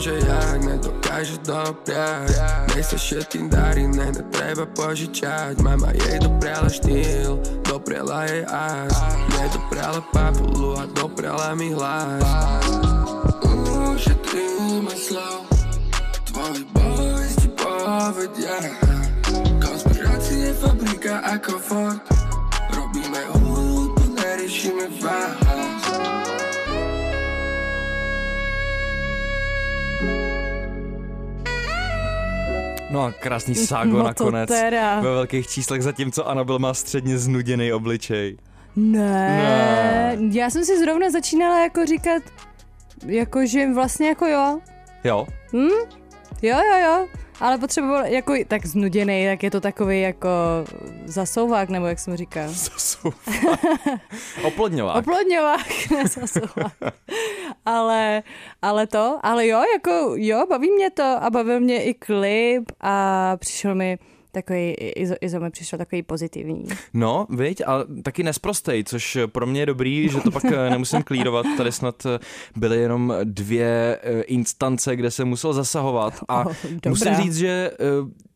[0.01, 2.33] Že jak nedokáže dopriať
[2.73, 5.61] Nech sa všetkým darí, ne netreba požičať.
[5.61, 8.93] Mama jej dopriala štýl, dopriala jej ás
[9.37, 12.23] Nedopriala papulu a dopriala mi hlas.
[13.43, 15.45] Ušetríme slov,
[16.31, 18.57] tvoj boys ti povedia.
[19.61, 22.01] Konspirácie fabrika ako Ford.
[22.73, 25.42] Robíme hudbu, neriešime vás
[32.93, 34.49] No a krásný ságo No nakonec.
[34.49, 34.95] teda.
[34.99, 38.37] Ve velkých číslech, zatímco Anabel má středně znuděný obličej.
[38.75, 42.23] Ne, já jsem si zrovna začínala jako říkat,
[43.05, 44.59] jako že vlastně jako jo,
[45.03, 45.27] Jo?
[45.53, 45.67] hm?
[46.41, 47.07] Jo, jo, jo,
[47.39, 50.29] ale potřeboval jako, tak znuděný, tak je to takový jako
[51.05, 52.47] zasouvák, nebo jak jsem říkal.
[52.51, 53.13] Zasou.
[54.43, 54.95] Oplodňovák.
[54.95, 56.73] Oplodňovák, ne zasouvák.
[57.65, 58.23] ale,
[58.61, 63.37] ale to, ale jo, jako jo, baví mě to a bavil mě i klip a
[63.37, 63.97] přišel mi
[64.33, 66.65] takový, Izo, Izo mi přišel takový pozitivní.
[66.93, 71.03] No, viď, a taky nesprostej, což pro mě je dobrý, že to pak eh, nemusím
[71.03, 71.45] klírovat.
[71.57, 72.19] Tady snad eh,
[72.55, 76.89] byly jenom dvě eh, instance, kde se musel zasahovat a Oh, dobrá.
[76.89, 77.71] musím říct, že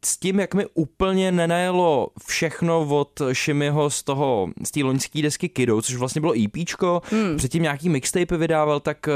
[0.06, 5.50] s tím, jak mi úplně nenajelo všechno od Shimiho z toho, z té loňské desky
[5.50, 7.38] Kiddo, což vlastně bylo EPčko, hmm.
[7.38, 9.10] předtím nějaký mixtape vydával, tak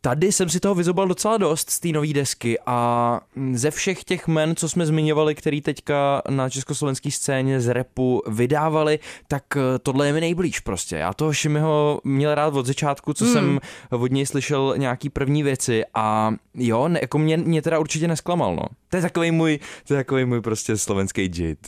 [0.00, 3.20] Tady jsem si toho vyzobal docela dost z té nové desky a
[3.52, 8.98] ze všech těch men, co jsme zmiňovali, který teďka na československé scéně z repu vydávali,
[9.28, 10.96] tak eh, tohle je mi nejblíž prostě.
[10.96, 13.32] Já toho Šimiho měl rád od začátku, co hmm.
[13.32, 18.08] jsem od něj slyšel nějaký první věci a jo, ne, jako mě, mě teda určitě
[18.08, 18.62] nesklamal, no.
[18.88, 21.58] To je takový můj, to je takový můj prostě slovenský jit.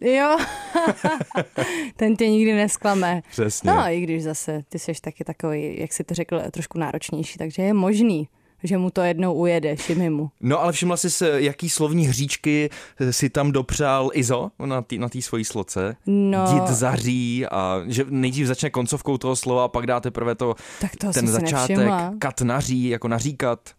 [0.00, 0.36] Jo,
[1.96, 3.22] ten tě nikdy nesklame.
[3.30, 3.70] Přesně.
[3.70, 7.62] No, i když zase ty jsi taky takový, jak jsi to řekl, trošku náročnější, takže
[7.62, 8.28] je možný,
[8.62, 10.30] že mu to jednou ujede, všimni mu.
[10.40, 12.70] No ale všimla jsi se, jaký slovní hříčky
[13.10, 15.96] si tam dopřál Izo na té na tý svojí sloce?
[16.06, 16.44] No.
[16.52, 20.96] Dít zaří a že nejdřív začne koncovkou toho slova a pak dá teprve to, Tak
[20.96, 22.14] to ten začátek, nevšimla.
[22.18, 23.70] kat naří, jako naříkat.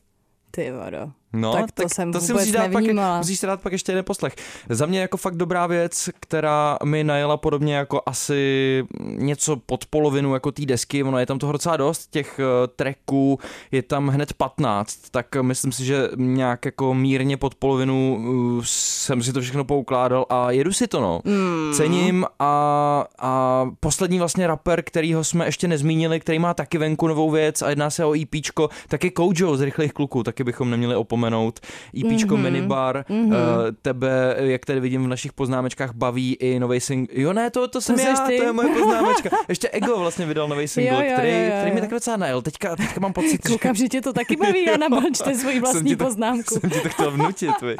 [0.51, 1.11] Ty vodo.
[1.33, 2.83] No, Tak to jsem to si vůbec musíš dát, pak,
[3.17, 4.35] musíš si dát pak ještě jeden poslech.
[4.69, 10.33] Za mě jako fakt dobrá věc, která mi najela podobně jako asi něco pod polovinu
[10.33, 13.39] jako té desky, ono je tam toho docela dost, těch uh, tracků
[13.71, 19.23] je tam hned 15, tak myslím si, že nějak jako mírně pod polovinu uh, jsem
[19.23, 21.21] si to všechno poukládal a jedu si to no.
[21.23, 21.73] Mm.
[21.73, 27.31] Cením a, a poslední vlastně rapper, kterýho jsme ještě nezmínili, který má taky venku novou
[27.31, 30.95] věc a jedná se o EPčko, tak je Kojo z Rychlých kluků, taky bychom neměli
[30.95, 31.20] opomenout.
[31.27, 32.37] EPčko mm-hmm.
[32.41, 33.35] Minibar, mm-hmm.
[33.81, 37.21] Tebe, jak tady vidím v našich poznámečkách, baví i nový single.
[37.21, 38.37] Jo ne, to, to jsem To já, ty.
[38.37, 39.29] to je moje poznámečka.
[39.49, 42.17] Ještě Ego vlastně vydal nový single, Jo, jo, který, jo, jo, který mi tak docela
[42.17, 42.41] najel.
[42.41, 46.05] Teďka, teďka mám pocit, Koukám, že tě to taky baví a nabalčte svoji vlastní to-
[46.05, 46.59] poznámku.
[46.59, 47.79] Jsem ti to chtěl vnutit, viď?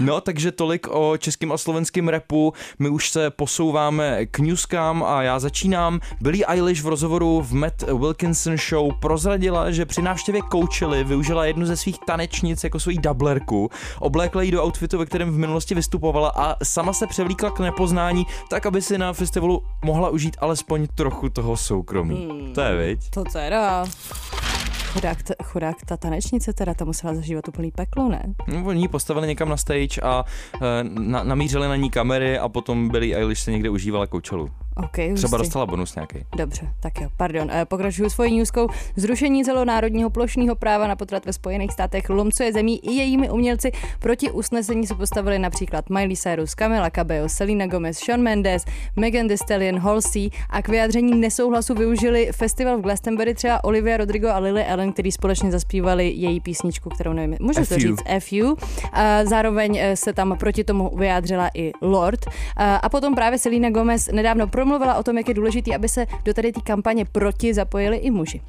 [0.00, 2.52] No, takže tolik o českém a slovenském repu.
[2.78, 6.00] My už se posouváme k newskám a já začínám.
[6.20, 11.66] Billie Eilish v rozhovoru v Matt Wilkinson Show prozradila, že při návštěvě Coachella využila jednu
[11.66, 16.28] ze svých tanečnic jako svoji dublerku, oblékla ji do outfitu, ve kterém v minulosti vystupovala
[16.36, 21.28] a sama se převlíkla k nepoznání, tak aby si na festivalu mohla užít alespoň trochu
[21.28, 22.28] toho soukromí.
[22.30, 22.54] Hmm.
[22.54, 23.10] To je, viď?
[23.10, 23.84] To teda.
[24.94, 28.22] Chudák, t- chudák ta tanečnice teda, ta musela zažívat úplný peklo, ne?
[28.48, 32.48] No, oni ji postavili někam na stage a eh, na, namířili na ní kamery a
[32.48, 34.50] potom Billie Eilish se někde užívala koučelu.
[34.76, 35.36] OK, Třeba hustý.
[35.38, 36.18] dostala bonus nějaký.
[36.36, 37.48] Dobře, tak jo, pardon.
[37.52, 38.68] Eh, Pokračuju svojí newskou.
[38.96, 43.72] Zrušení celonárodního plošného práva na potrat ve Spojených státech lomcuje zemí i jejími umělci.
[43.98, 48.64] Proti usnesení se postavili například Miley Cyrus, Camila Cabello, Selena Gomez, Shawn Mendes,
[48.96, 54.28] Megan Thee Stallion, Halsey a k vyjádření nesouhlasu využili festival v Glastonbury třeba Olivia Rodrigo
[54.28, 58.56] a Lily Allen, který společně zaspívali její písničku, kterou nevím, můžu to říct, FU.
[58.92, 62.20] A zároveň eh, se tam proti tomu vyjádřila i Lord.
[62.56, 66.34] A, potom právě Selena Gomez nedávno promluvila o tom, jak je důležitý, aby se do
[66.34, 68.40] tady té kampaně proti zapojili i muži.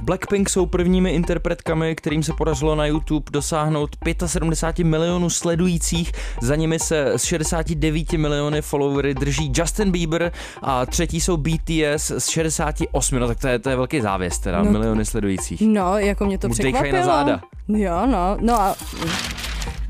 [0.00, 3.90] Blackpink jsou prvními interpretkami, kterým se podařilo na YouTube dosáhnout
[4.26, 6.12] 75 milionů sledujících.
[6.42, 12.28] Za nimi se s 69 miliony followery drží Justin Bieber a třetí jsou BTS s
[12.28, 13.18] 68.
[13.18, 14.70] No tak to je, to je velký závěs teda, No.
[14.72, 15.60] miliony sledujících.
[15.60, 16.96] No, jako mě to Mu překvapilo.
[16.98, 17.40] na záda.
[17.68, 18.74] Jo, no, no a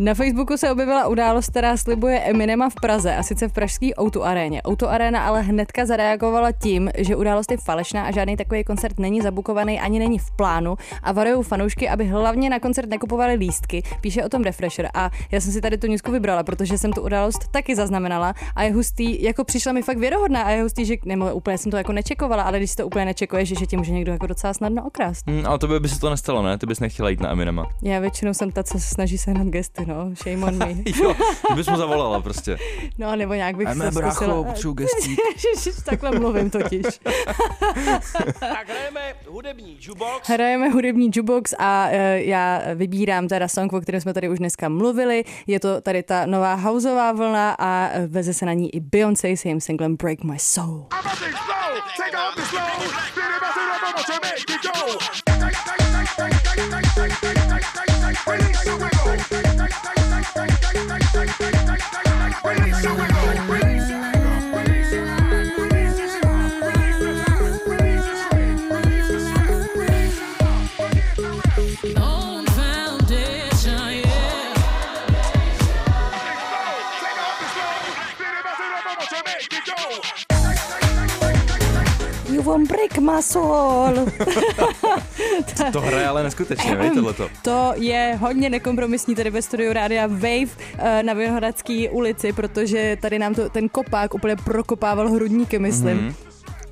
[0.00, 4.24] na Facebooku se objevila událost, která slibuje Eminema v Praze, a sice v pražské Outu
[4.24, 4.62] aréně.
[4.68, 9.20] Outu Arena ale hnedka zareagovala tím, že událost je falešná a žádný takový koncert není
[9.20, 13.82] zabukovaný ani není v plánu a varují fanoušky, aby hlavně na koncert nekupovali lístky.
[14.00, 17.02] Píše o tom Refresher a já jsem si tady tu newsku vybrala, protože jsem tu
[17.02, 20.94] událost taky zaznamenala a je hustý, jako přišla mi fakt věrohodná a je hustý, že
[21.04, 24.12] nebo úplně jsem to jako nečekovala, ale když to úplně nečekuješ, že tě může někdo
[24.12, 25.26] jako docela snadno okrást.
[25.26, 26.58] Hmm, ale to by, by se to nestalo, ne?
[26.58, 27.66] Ty bys nechtěla jít na Eminema.
[27.82, 30.14] Já většinou jsem ta, co se snaží sehnat gesty, no.
[30.14, 30.74] Shame on me.
[31.02, 31.14] Jo,
[31.48, 32.58] ty bys mu zavolala prostě.
[32.98, 34.44] No, nebo nějak bych Eme, se brácho, zkusila.
[34.44, 35.20] potřebuji gestík.
[35.84, 36.86] Takhle mluvím totiž.
[38.40, 40.28] Tak hrajeme hudební jukebox.
[40.28, 44.68] Hrajeme hudební jukebox a uh, já vybírám teda song, o kterém jsme tady už dneska
[44.68, 45.24] mluvili.
[45.46, 49.28] Je to tady ta nová houseová vlna a eh, veze se na ní i Beyoncé
[49.28, 50.86] s jejím singlem Break My Soul.
[50.98, 51.36] Everything
[58.64, 58.89] slow,
[62.82, 62.88] You
[82.42, 84.08] won't break my soul.
[85.72, 87.28] To hraje ale neskutečně, víš tohleto.
[87.42, 93.18] To je hodně nekompromisní tady ve studiu Rádia Wave eh, na Vinohradské ulici, protože tady
[93.18, 95.98] nám to ten kopák úplně prokopával hrudníky, myslím.
[95.98, 96.14] Mm-hmm.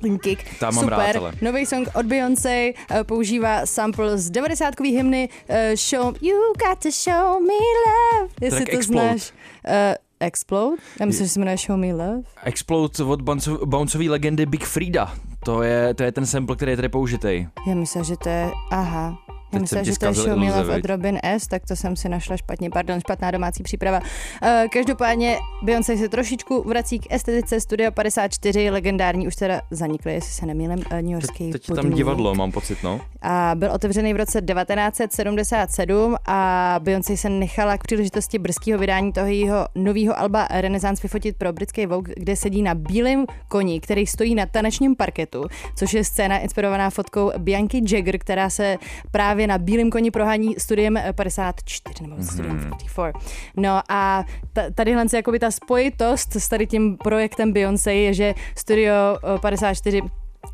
[0.01, 0.59] Ten kick.
[0.59, 1.21] Tam mám Super.
[1.21, 1.41] rád.
[1.41, 2.49] Nový song od Beyoncé
[2.91, 7.53] eh, používá sample z 90 hymny eh, Show You Got to Show Me
[7.85, 8.29] Love.
[8.41, 9.07] Jestli Track to Explode.
[9.07, 9.31] znáš.
[9.67, 9.73] Uh,
[10.19, 10.75] Explode?
[10.99, 12.21] Já myslím, že se jmenuje Show Me Love.
[12.43, 15.13] Explode od bounce- bouncové legendy Big Frida.
[15.45, 17.47] To je, to je ten sample, který je tady použitej.
[17.67, 19.17] Já myslím, že to je, aha.
[19.51, 20.85] Já Teď myslím, že to je Love od?
[20.85, 23.99] Robin S, tak to jsem si našla špatně, pardon, špatná domácí příprava.
[23.99, 30.31] Uh, každopádně Beyoncé se trošičku vrací k estetice Studio 54, legendární, už teda zanikly, jestli
[30.31, 33.01] se nemýlím, uh, New Yorkský Teď je tam divadlo, mám pocit, no.
[33.21, 39.27] A byl otevřený v roce 1977 a Beyoncé se nechala k příležitosti brzkého vydání toho
[39.27, 44.35] jejího nového alba Renaissance vyfotit pro britský Vogue, kde sedí na bílém koni, který stojí
[44.35, 45.43] na tanečním parketu,
[45.75, 48.77] což je scéna inspirovaná fotkou Bianky Jagger, která se
[49.11, 53.11] právě na bílém koni prohání studiem 54 nebo studiem 54.
[53.57, 54.23] No a
[54.53, 58.93] ta- tadyhle se jakoby ta spojitost s tady tím projektem Beyoncé je, že Studio
[59.35, 60.01] eh, 54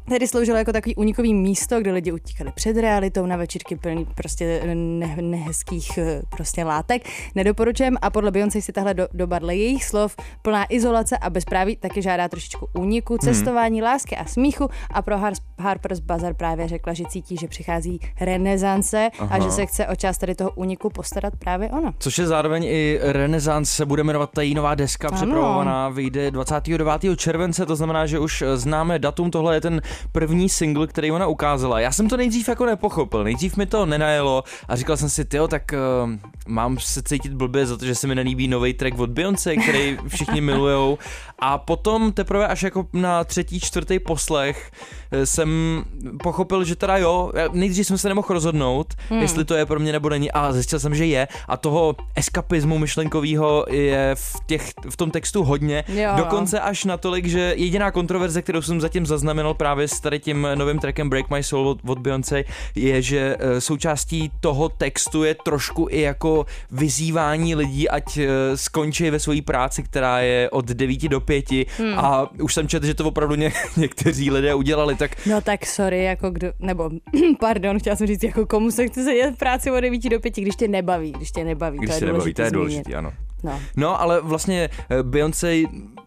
[0.10, 4.62] Tedy sloužilo jako takový unikový místo, kde lidi utíkali před realitou na večírky plný prostě
[4.74, 7.10] ne- nehezkých eh, prostě látek.
[7.36, 11.76] Nedoporučujem a podle Beyoncé si tahle do- doba dle jejich slov plná izolace a bezpráví
[11.76, 16.94] taky žádá trošičku úniku, cestování, lásky a smíchu a pro Har- Harper's Bazaar právě řekla,
[16.94, 21.34] že cítí, že přichází renesance a že se chce o část tady toho úniku postarat
[21.40, 21.94] právě ona.
[22.00, 25.18] Což je zároveň i renesance, se bude jmenovat ta její nová deska Ano.
[25.18, 27.16] připravovaná, vyjde 29.
[27.18, 31.80] července, to znamená, že už známe datum, tohle je ten první single, který ona ukázala.
[31.80, 35.48] Já jsem to nejdřív jako nepochopil, nejdřív mi to nenajelo a říkal jsem si, tyjo,
[35.48, 36.12] tak uh,
[36.48, 39.98] mám se cítit blbě za to, že se mi nelíbí nový track od Beyoncé, který
[40.08, 40.98] všichni milujou
[41.40, 44.72] a potom teprve až jako na třetí, čtvrtý poslech
[45.12, 45.84] eh, jsem
[46.24, 49.22] pochopil, že teda jo, nejdřív jsem se nemohl rozhodnout, hmm.
[49.22, 52.78] jestli to je pro mě nebo není a zjistil jsem, že je a toho eskapismu
[52.78, 56.12] myšlenkového je v, těch, v tom textu hodně, Jo.
[56.18, 60.80] dokonce až natolik, že jediná kontroverze, kterou jsem zatím zaznamenal právě s tady tím novým
[60.80, 62.44] trackem Break My Soul od, od Beyoncé,
[62.76, 69.10] je, že eh, součástí toho textu je trošku i jako vyzývání lidí, ať eh, skončí
[69.10, 72.00] ve své práci, která je od 9 do 5 hmm.
[72.00, 76.04] a už jsem četl, že to opravdu ně, někteří lidé udělali, tak No tak sorry,
[76.04, 76.90] jako kdo, nebo
[77.40, 80.36] pardon, chtěla jsem říct, jako komu se chce sedět v práci od 9 do 5,
[80.36, 82.64] když tě nebaví, když tě nebaví, když to je se nebaví, to je zmínit.
[82.64, 83.14] důležitý, ano.
[83.44, 83.62] No.
[83.76, 85.56] No, ale vlastně eh, Beyoncé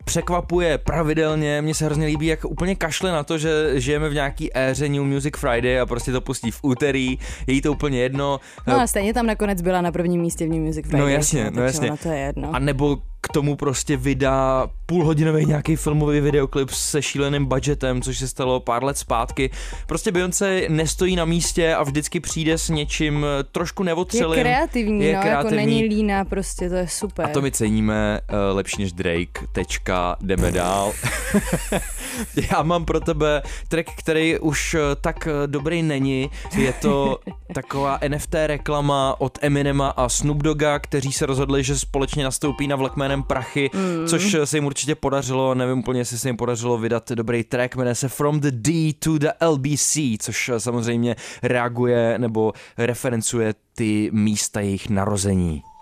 [0.09, 4.57] překvapuje pravidelně, mně se hrozně líbí, jak úplně kašle na to, že žijeme v nějaký
[4.57, 8.41] éře New Music Friday a prostě to pustí v úterý, je jí to úplně jedno.
[8.67, 11.01] No a stejně tam nakonec byla na prvním místě v New Music Friday.
[11.01, 11.93] No jasně, no jasně.
[12.03, 12.55] to je jedno.
[12.55, 18.29] A nebo k tomu prostě vydá půlhodinový nějaký filmový videoklip se šíleným budgetem, což se
[18.29, 19.51] stalo pár let zpátky.
[19.87, 24.41] Prostě Beyoncé nestojí na místě a vždycky přijde s něčím trošku je nevotřelým.
[24.41, 25.57] kreativní, je no, kreativní.
[25.57, 27.25] jako není líná prostě, to je super.
[27.25, 30.93] A to my ceníme uh, lepší než Drake, tečka, jdeme dál.
[32.53, 36.31] Já mám pro tebe track, který už eh, tak eh, dobrý není.
[36.57, 37.19] Je to
[37.55, 42.77] taková NFT reklama od Eminema a Snoop Dogga, kteří se rozhodli, že společně nastoupí na
[42.77, 44.07] vlak jménem Prachy, mm.
[44.09, 45.55] což eh, se jim určitě podařilo.
[45.55, 47.77] Nevím úplně, jestli se jim podařilo vydat dobrý track.
[47.77, 54.61] Jmenuje se From the D to the LBC, což samozřejmě reaguje nebo referencuje ty místa
[54.61, 55.63] jejich narození.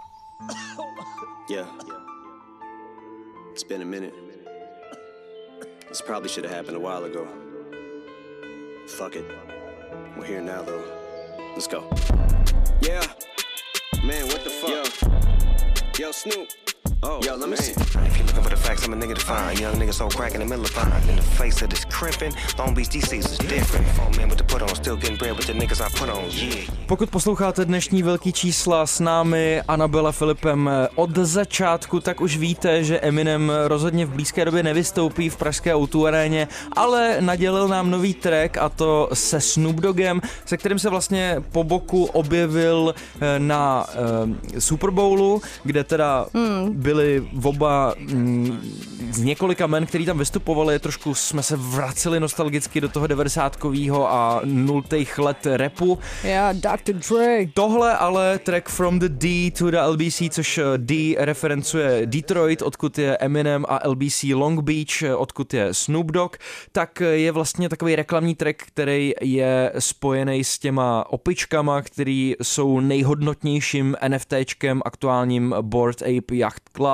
[1.48, 1.86] Yeah.
[3.56, 4.12] It's been a minute.
[5.88, 7.26] This probably should have happened a while ago.
[8.86, 9.24] Fuck it.
[10.14, 10.84] We're here now, though.
[11.54, 11.88] Let's go.
[12.82, 13.02] Yeah.
[14.04, 15.96] Man, what the fuck?
[15.98, 16.65] Yo, Yo Snoop.
[17.08, 17.70] Oh, Yo, let me see.
[17.70, 19.60] If you're looking for the facts, I'm a nigga to find.
[19.60, 21.08] Young niggas so crack in the middle of pine.
[21.08, 23.86] In the face of this crimping, Long Beach DC's is different.
[23.96, 26.24] Four men with the put on, still getting bread with the niggas I put on.
[26.30, 26.66] Yeah.
[26.86, 33.00] Pokud posloucháte dnešní velký čísla s námi, Anabela Filipem od začátku, tak už víte, že
[33.00, 38.56] Eminem rozhodně v blízké době nevystoupí v pražské autu aréně, ale nadělil nám nový track
[38.56, 43.86] a to se Snoop Doggem, se kterým se vlastně po boku objevil eh, na
[44.56, 46.26] eh, Super Bowlu, kde teda
[46.96, 48.61] byli oba mm,
[49.11, 53.59] z několika men, který tam vystupovali, trošku jsme se vraceli nostalgicky do toho 90
[54.06, 55.98] a nultých let repu.
[56.24, 56.92] Já, Dr.
[56.92, 57.46] Dre.
[57.54, 62.98] Tohle ale track From the D to the LBC, což eh, D referencuje Detroit, odkud
[62.98, 66.37] je Eminem a LBC Long Beach, eh, odkud je Snoop Dogg,
[66.72, 72.80] tak eh, je vlastně takový reklamní track, který je spojený s těma opičkama, který jsou
[72.80, 76.86] nejhodnotnějším NFTčkem aktuálním Board Ape Yacht Club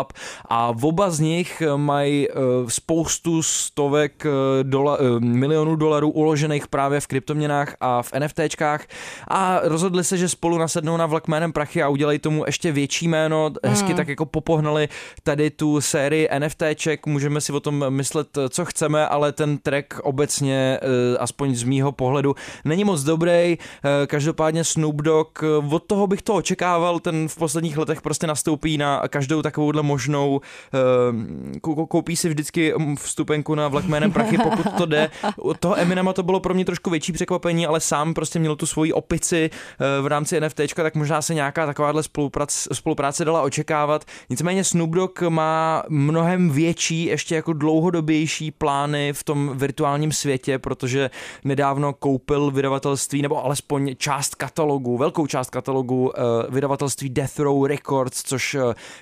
[0.49, 2.35] a oba z nich mají eh,
[2.69, 4.31] spoustu stovek eh,
[4.63, 8.87] dola, eh, milionů dolarů uložených právě v kryptoměnách a v NFTčkách
[9.29, 13.09] a rozhodli se, že spolu nasednou na vlak jménem prachy a udělají tomu ještě větší
[13.09, 13.97] jméno, hezky Hmm.
[13.97, 14.89] tak jako popohnali
[15.23, 20.79] tady tu sérii NFTček, můžeme si o tom myslet, co chceme, ale ten track obecně,
[20.83, 26.07] eh, aspoň z mýho pohledu, není moc dobrý, Eh, každopádně Snoop Dogg, eh, od toho
[26.07, 30.41] bych to očekával, ten v posledních letech prostě nastoupí na každou takovouhle možnou,
[30.75, 35.11] eh, kou- koupí si vždycky mm, vstupenku na vlak jménem prachy, pokud to jde.
[35.39, 38.67] Od toho Eminema to bylo pro mě trošku větší překvapení, ale sám prostě měl tu
[38.67, 44.05] svoji opici eh, v rámci NFTčka, tak možná se nějaká takováhle spolupráce, spolupráce dala očekávat.
[44.31, 51.11] Nicméně Snoop Dogg má mnohem větší, ještě jako dlouhodobější plány v tom virtuálním světě, protože
[51.45, 58.23] nedávno koupil vydavatelství, nebo alespoň část katalogu, velkou část katalogu eh, vydavatelství Death Row Records,
[58.23, 58.57] což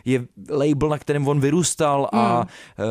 [0.05, 0.25] je
[0.61, 2.47] label, na kterém on vyrůstal a
[2.79, 2.83] eh,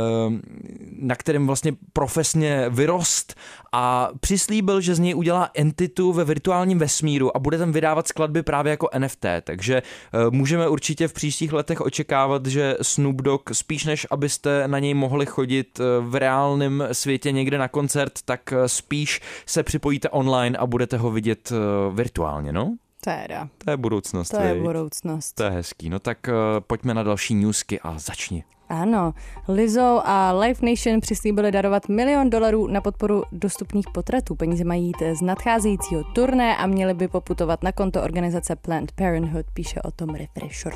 [0.99, 3.35] na kterém vlastně profesně vyrost
[3.71, 8.43] a přislíbil, že z něj udělá entitu ve virtuálním vesmíru a bude tam vydávat skladby
[8.43, 13.85] právě jako NFT, takže eh, můžeme určitě v příštích letech očekávat, že Snoop Dogg spíš
[13.85, 18.69] než abyste na něj mohli chodit eh, v reálném světě někde na koncert, tak eh,
[18.69, 21.55] spíš se připojíte online a budete ho vidět eh,
[21.95, 22.75] virtuálně, no?
[23.03, 24.29] Teda, To je budoucnost.
[24.29, 24.63] to je viď?
[24.63, 25.33] budoucnost.
[25.33, 25.89] To je hezký.
[25.89, 26.33] No tak uh,
[26.67, 28.43] pojďme na další newsky a začni.
[28.69, 29.13] Ano,
[29.47, 34.35] Lizzo a Life Nation přislíbili darovat milion dolarů na podporu dostupných potratů.
[34.35, 39.45] Peníze mají jít z nadcházejícího turné a měly by poputovat na konto organizace Planned Parenthood,
[39.53, 40.73] píše o tom Refresher.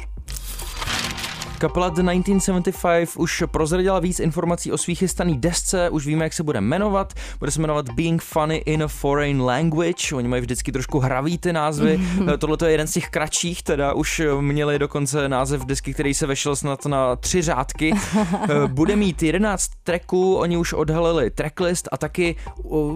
[1.63, 6.43] Kapela The 1975 už prozradila víc informací o svých chystaný desce, už víme, jak se
[6.43, 7.13] bude jmenovat.
[7.39, 10.15] Bude se jmenovat Being Funny in a Foreign Language.
[10.15, 11.99] Oni mají vždycky trošku hravý ty názvy.
[12.37, 16.55] Tohle je jeden z těch kratších, teda už měli dokonce název desky, který se vešel
[16.55, 17.93] snad na tři řádky.
[18.67, 22.35] Bude mít 11 tracků, oni už odhalili tracklist a taky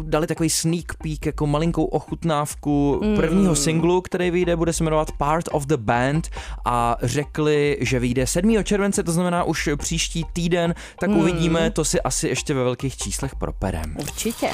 [0.02, 5.46] dali takový sneak peek, jako malinkou ochutnávku prvního singlu, který vyjde, bude se jmenovat Part
[5.52, 6.30] of the Band
[6.66, 8.57] a řekli, že vyjde 7.
[8.64, 13.36] července, to znamená už příští týden, tak uvidíme, to si asi ještě ve velkých číslech
[13.36, 13.96] properem.
[14.00, 14.50] Určitě.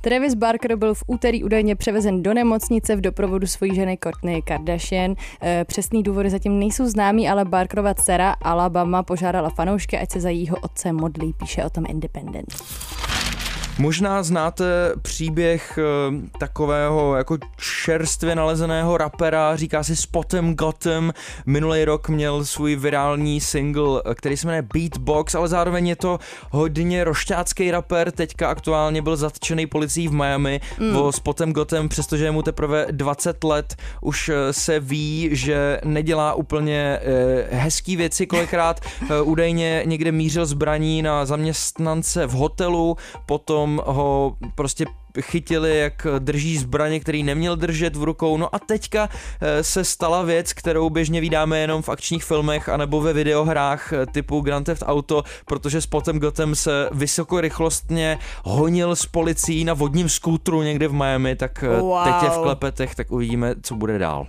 [0.00, 5.14] Travis Barker byl v úterý údajně převezen do nemocnice v doprovodu svojí ženy Courtney Kardashian.
[5.42, 10.28] E, Přesný důvody zatím nejsou známý, ale Barkerova dcera Alabama požádala fanoušky, ať se za
[10.28, 12.54] jejího otce modlí, píše o tom Independent.
[13.78, 14.64] Možná znáte
[15.02, 15.82] příběh eh,
[16.38, 17.38] takového jako
[17.84, 21.12] čerstvě nalezeného rapera, říká si Spotem Gotham.
[21.46, 26.18] Minulý rok měl svůj virální single, eh, který se jmenuje Beatbox, ale zároveň je to
[26.50, 28.10] hodně rošťácký rapper.
[28.10, 30.96] Teďka aktuálně byl zatčený policií v Miami mm.
[30.96, 36.34] o Spotem Gotham, přestože je mu teprve 20 let, už eh, se ví, že nedělá
[36.34, 37.00] úplně
[37.50, 38.80] hezký věci kolikrát.
[39.24, 44.84] Údajně někde mířil zbraní na zaměstnance v hotelu, potom ho prostě
[45.20, 48.36] chytili, jak drží zbraně, který neměl držet v rukou.
[48.36, 49.08] No a teďka
[49.40, 54.06] eh, se stala věc, kterou běžně vydáme jenom v akčních filmech anebo ve videohrách eh,
[54.06, 60.08] typu Grand Theft Auto, protože s Potem Gotem se vysokorychlostně honil s policií na vodním
[60.08, 62.04] skútru někde v Miami, tak eh, Wow.
[62.04, 64.26] teď je v klepetech, tak uvidíme, co bude dál.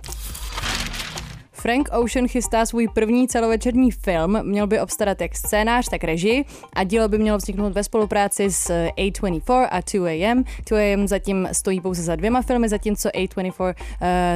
[1.66, 6.84] Frank Ocean chystá svůj první celovečerní film, měl by obstarat jak scénář, tak režii a
[6.84, 10.44] dílo by mělo vzniknout ve spolupráci s A24 a 2AM.
[10.70, 13.66] 2AM zatím stojí pouze za dvěma filmy, zatímco A24 uh,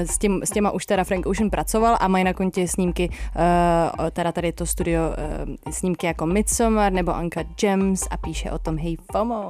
[0.07, 4.11] s, tím, s těma už teda Frank Ocean pracoval a mají na kontě snímky, uh,
[4.11, 5.03] teda tady to studio
[5.67, 9.49] uh, snímky jako Midsommar nebo Uncut Gems a píše o tom Hey FOMO.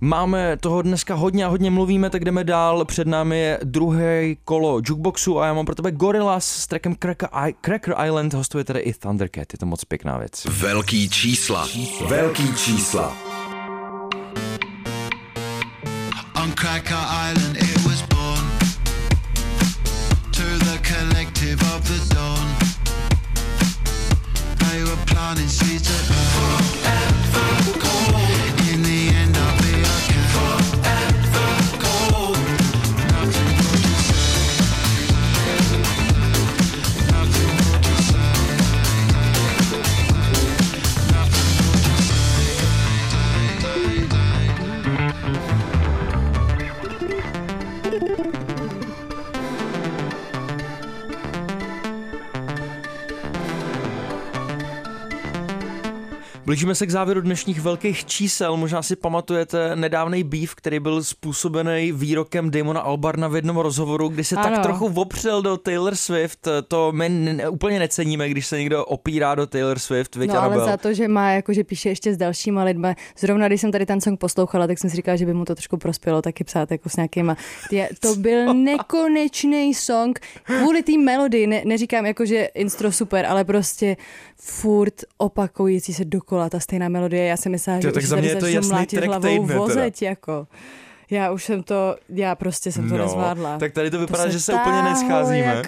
[0.00, 2.84] Máme toho dneska hodně a hodně mluvíme, tak jdeme dál.
[2.84, 7.19] Před námi je druhé kolo jukeboxu a já mám pro tebe Gorillaz s trackem Cracker,
[7.19, 7.19] I-
[7.60, 10.44] Cracker Island, hostuje tady i Thundercat, je to moc pěkná věc.
[10.44, 11.68] Velký čísla.
[12.08, 13.16] Velký čísla.
[16.42, 17.19] On Cracker Island
[56.50, 58.56] Blížíme se k závěru dnešních velkých čísel.
[58.56, 64.24] Možná si pamatujete nedávný býv, který byl způsobený výrokem Damona Albarna v jednom rozhovoru, kdy
[64.24, 64.48] se Ano.
[64.56, 66.48] tak trochu opřel do Taylor Swift.
[66.68, 70.46] To my n- úplně neceníme, když se někdo opírá do Taylor Swift, viď, No ale
[70.46, 70.66] Anabel?
[70.66, 72.94] za to, že má, jako, že píše ještě s dalšíma lidma.
[73.18, 75.54] Zrovna když jsem tady ten song poslouchala, tak jsem si říkala, že by mu to
[75.54, 77.36] trošku prospělo taky psát jako s nějakýma.
[77.70, 81.46] Je, to byl nekonečný song kvůli té melodii.
[81.46, 83.96] Ne, neříkám jako, že instro super, ale prostě
[84.42, 87.26] furt opakující se dokola ta stejná melodie.
[87.26, 89.58] Já si myslela, že tak už za mě je to jasný track hlavou teda.
[89.58, 90.46] vozeť, jako.
[91.10, 93.58] Já už jsem to, já prostě jsem to nezvládla.
[93.58, 95.38] tak tady to vypadá, se že se úplně nescházíme.
[95.38, 95.66] Jak,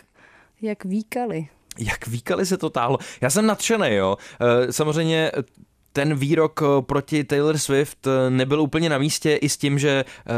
[0.62, 1.48] jak víkali.
[1.78, 2.98] Jak výkali se to táhlo.
[3.20, 4.16] Já jsem nadšený, jo.
[4.40, 5.30] Eh, Samozřejmě
[5.92, 10.04] ten výrok eh, proti Taylor Swift eh, nebyl úplně na místě i s tím, že
[10.04, 10.32] eh,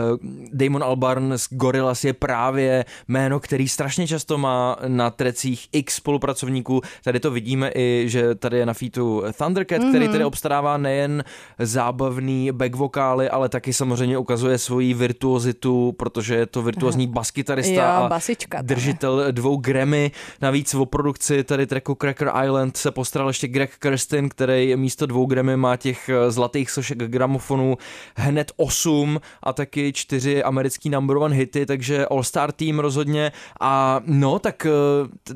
[0.53, 6.81] Damon Albarn z Gorillaz je právě jméno, který strašně často má na trecích x spolupracovníků.
[7.05, 9.89] Tady to vidíme i, že tady je na featu Thundercat, mm-hmm.
[9.89, 11.25] který tady obstarává nejen
[11.59, 18.05] zábavný back vokály, ale taky samozřejmě ukazuje svoji virtuozitu, protože je to virtuozní baskytarista Jo,
[18.05, 20.11] a basička držitel dvou Grammy.
[20.41, 25.27] Navíc o produkci tady tracku Cracker Island se postaral ještě Greg Kirsten, který místo dvou
[25.27, 27.77] Grammy má těch eh, zlatých sošek gramofonů
[28.17, 33.33] hned osm a taky čtyři americký number one hity, takže All-Star tým rozhodně.
[33.61, 35.35] A no, tak eh,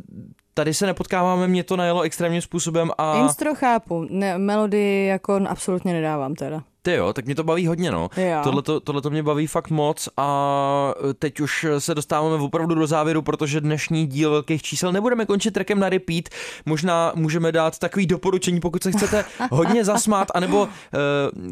[0.54, 5.92] tady se nepotkáváme, mě to najelo extrémním způsobem a Instro chápu, ne, melodii jako absolutně
[5.92, 6.62] nedávám teda.
[6.82, 8.08] Ty jo, tak mě to baví hodně, no.
[8.42, 13.60] Tohleto, tohleto mě baví fakt moc a teď už se dostáváme opravdu do závěru, protože
[13.60, 16.24] dnešní díl velkých čísel nebudeme končit trackem na repeat.
[16.66, 20.68] Možná můžeme dát takový doporučení, pokud se chcete hodně zasmát, anebo uh,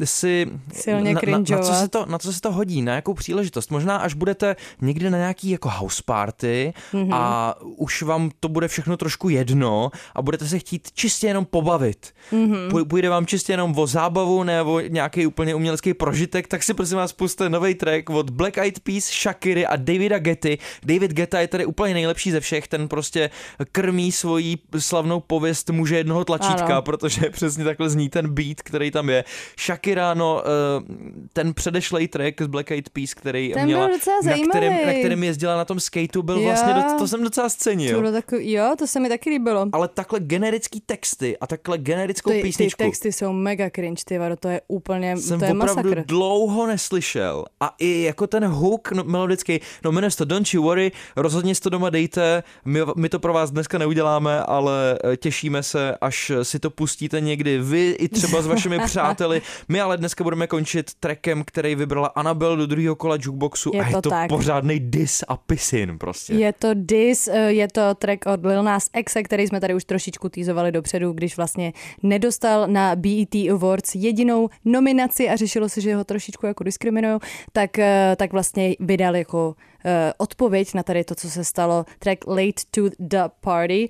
[0.03, 3.13] si Silně na, na, na, co se to, na co se to hodí, na jakou
[3.13, 3.71] příležitost.
[3.71, 7.13] Možná až budete někde na nějaký jako house party Mhm.
[7.13, 12.13] a už vám to bude všechno trošku jedno a budete se chtít čistě jenom pobavit.
[12.31, 12.53] Mhm.
[12.69, 16.97] Půj- Půjde vám čistě jenom o zábavu nebo nějaký úplně umělecký prožitek, tak si prosím
[16.97, 20.57] vás puste nový track od Black Eyed Peas, Shakiry a Davida Getty.
[20.85, 23.29] David Getta je tady úplně nejlepší ze všech, ten prostě
[23.71, 26.81] krmí svoji slavnou pověst muže jednoho tlačítka, Ano.
[26.81, 29.23] protože přesně takhle zní ten beat, který tam je.
[29.65, 30.49] Shakira, no, eh,
[31.33, 33.93] ten předešlej track z Black Eyed Peas, který Ten měla, na,
[34.49, 36.43] kterém, na kterém jezdila na tom skateu, byl Jo.
[36.43, 37.99] vlastně, doc- to jsem docela To scenil.
[37.99, 39.65] bylo takový, jo, to se mi taky líbilo.
[39.71, 44.17] Ale takhle generický texty a takhle generickou Ty, ty písničku texty jsou mega cringe, ty
[44.17, 46.05] vado, to je úplně, jsem to je opravdu masakr.
[46.05, 47.45] dlouho neslyšel.
[47.59, 51.61] A i jako ten hook no, melodický, no jmenuje to Don't You Worry, rozhodně si
[51.61, 56.31] to doma dejte, my, my to pro vás dneska neuděláme, ale eh, těšíme se, až
[56.43, 59.41] si to pustíte někdy vy i třeba s vašimi přáteli.
[59.69, 63.87] My ale dneska budeme končit trackem, který vybrala Anabel do druhého kola jukeboxu Je a
[63.87, 64.29] je to to tak.
[64.29, 66.33] pořádný dis a pisin prostě.
[66.33, 69.85] Je to Dis, eh, je to track od Lil Nas X, který jsme tady už
[69.85, 74.96] trošičku týzovali dopředu, když vlastně nedostal na BET Awards jedinou nominaci
[75.29, 77.19] a řešilo se, že ho trošičku jako diskriminují,
[77.51, 79.55] tak, eh, tak vlastně vydal jako
[80.17, 81.85] odpověď na tady to, co se stalo.
[81.99, 83.89] Track Late to the Party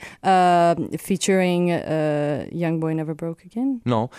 [0.80, 3.80] uh, featuring uh, Young Boy Never Broke Again.
[3.86, 4.10] No,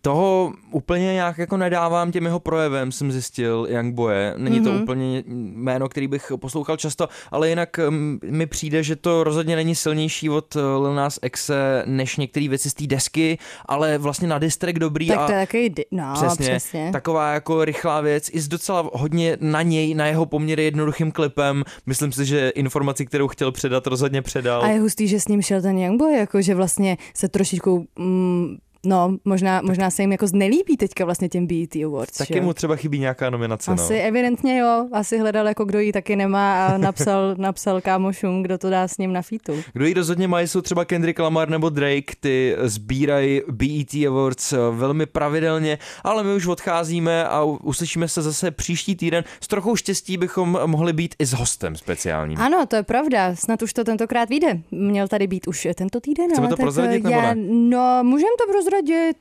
[0.00, 4.34] toho úplně nějak jako nedávám těm jeho projevem, jsem zjistil, Young Boye.
[4.36, 4.82] Není to Mhm.
[4.82, 9.74] úplně jméno, který bych poslouchal často, ale jinak mm, mi přijde, že to rozhodně není
[9.74, 14.38] silnější od eh, Lil Nas Xe než některé věci z té desky, ale vlastně na
[14.38, 16.90] distrek dobrý Tak a to je takový, no přesně, přesně.
[16.92, 21.64] taková jako rychlá věc, i s docela hodně na něj, na jeho poměry jednoduchým klipem.
[21.86, 24.62] Myslím si, že informaci, kterou chtěl předat, rozhodně předal.
[24.62, 28.56] A je hustý, že s ním šel ten Youngboy, jako že vlastně se trošičku, mm,
[28.84, 32.18] no možná, možná se jim jako znelíbí teďka vlastně těm BET Awards.
[32.18, 33.70] Taky že mu třeba chybí nějaká nominace.
[33.70, 34.04] Asi no.
[34.04, 38.70] evidentně jo, asi hledal jako kdo ji taky nemá a napsal, napsal kámošům, kdo to
[38.70, 39.52] dá s ním na featu.
[39.72, 44.56] Kdo ji rozhodně mají, jsou třeba Kendrick Lamar nebo Drake, ty sbírají BET Awards eh,
[44.70, 49.24] velmi pravidelně, ale my už odcházíme a uslyšíme se zase příští týden.
[49.40, 52.38] S trochou štěstí bychom mohli být i s hostem speciálním.
[52.38, 54.60] Ano, to je pravda, snad už to tentokrát vyjde.
[54.70, 57.42] Měl tady být už tento týden, Chceme ale to tak prozradit, nebo já, ne?
[57.50, 58.73] no, můžem to prozradit,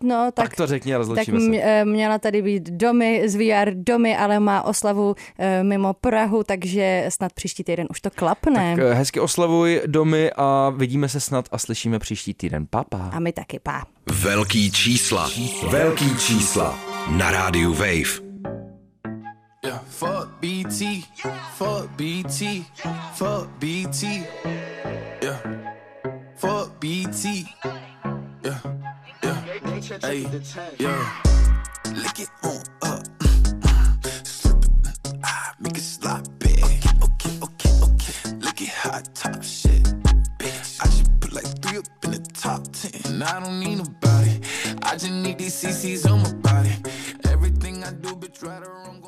[0.03, 1.45] no, tak, Tak to řekni a tak rozloučíme se.
[1.61, 7.05] eh, měla tady být domy z VR domy, ale má oslavu eh, mimo Prahu, takže
[7.09, 8.75] snad příští týden už to klapne.
[8.75, 12.67] Tak eh, hezky oslavuj domy a vidíme se snad a slyšíme příští týden.
[12.69, 13.09] Papa.
[13.13, 13.83] A my taky, pá.
[14.23, 15.29] Velký čísla.
[15.69, 16.79] Velký čísla.
[17.17, 18.23] Na rádiu Wave.
[19.65, 21.07] Yeah, fuck BT,
[21.55, 22.65] fuck BT,
[23.13, 24.03] fuck BT,
[25.23, 25.39] yeah,
[26.35, 27.77] fuck BT, yeah,
[28.45, 28.59] yeah,
[29.83, 30.25] Hey,
[30.79, 31.21] yeah.
[31.93, 33.03] Lick it on up.
[33.19, 34.25] Mm, mm.
[34.25, 35.19] Slip it.
[35.25, 36.25] Ah, make it slide.
[36.41, 36.63] Okay,
[37.03, 38.35] okay, okay, okay.
[38.39, 39.83] Lick it hot top shit.
[40.39, 43.21] Bitch, I should put like three up in the top ten.
[43.23, 44.39] I don't need nobody.
[44.83, 46.71] I just need these CCs on my body.
[47.25, 49.01] Everything I do, bitch, right or wrong,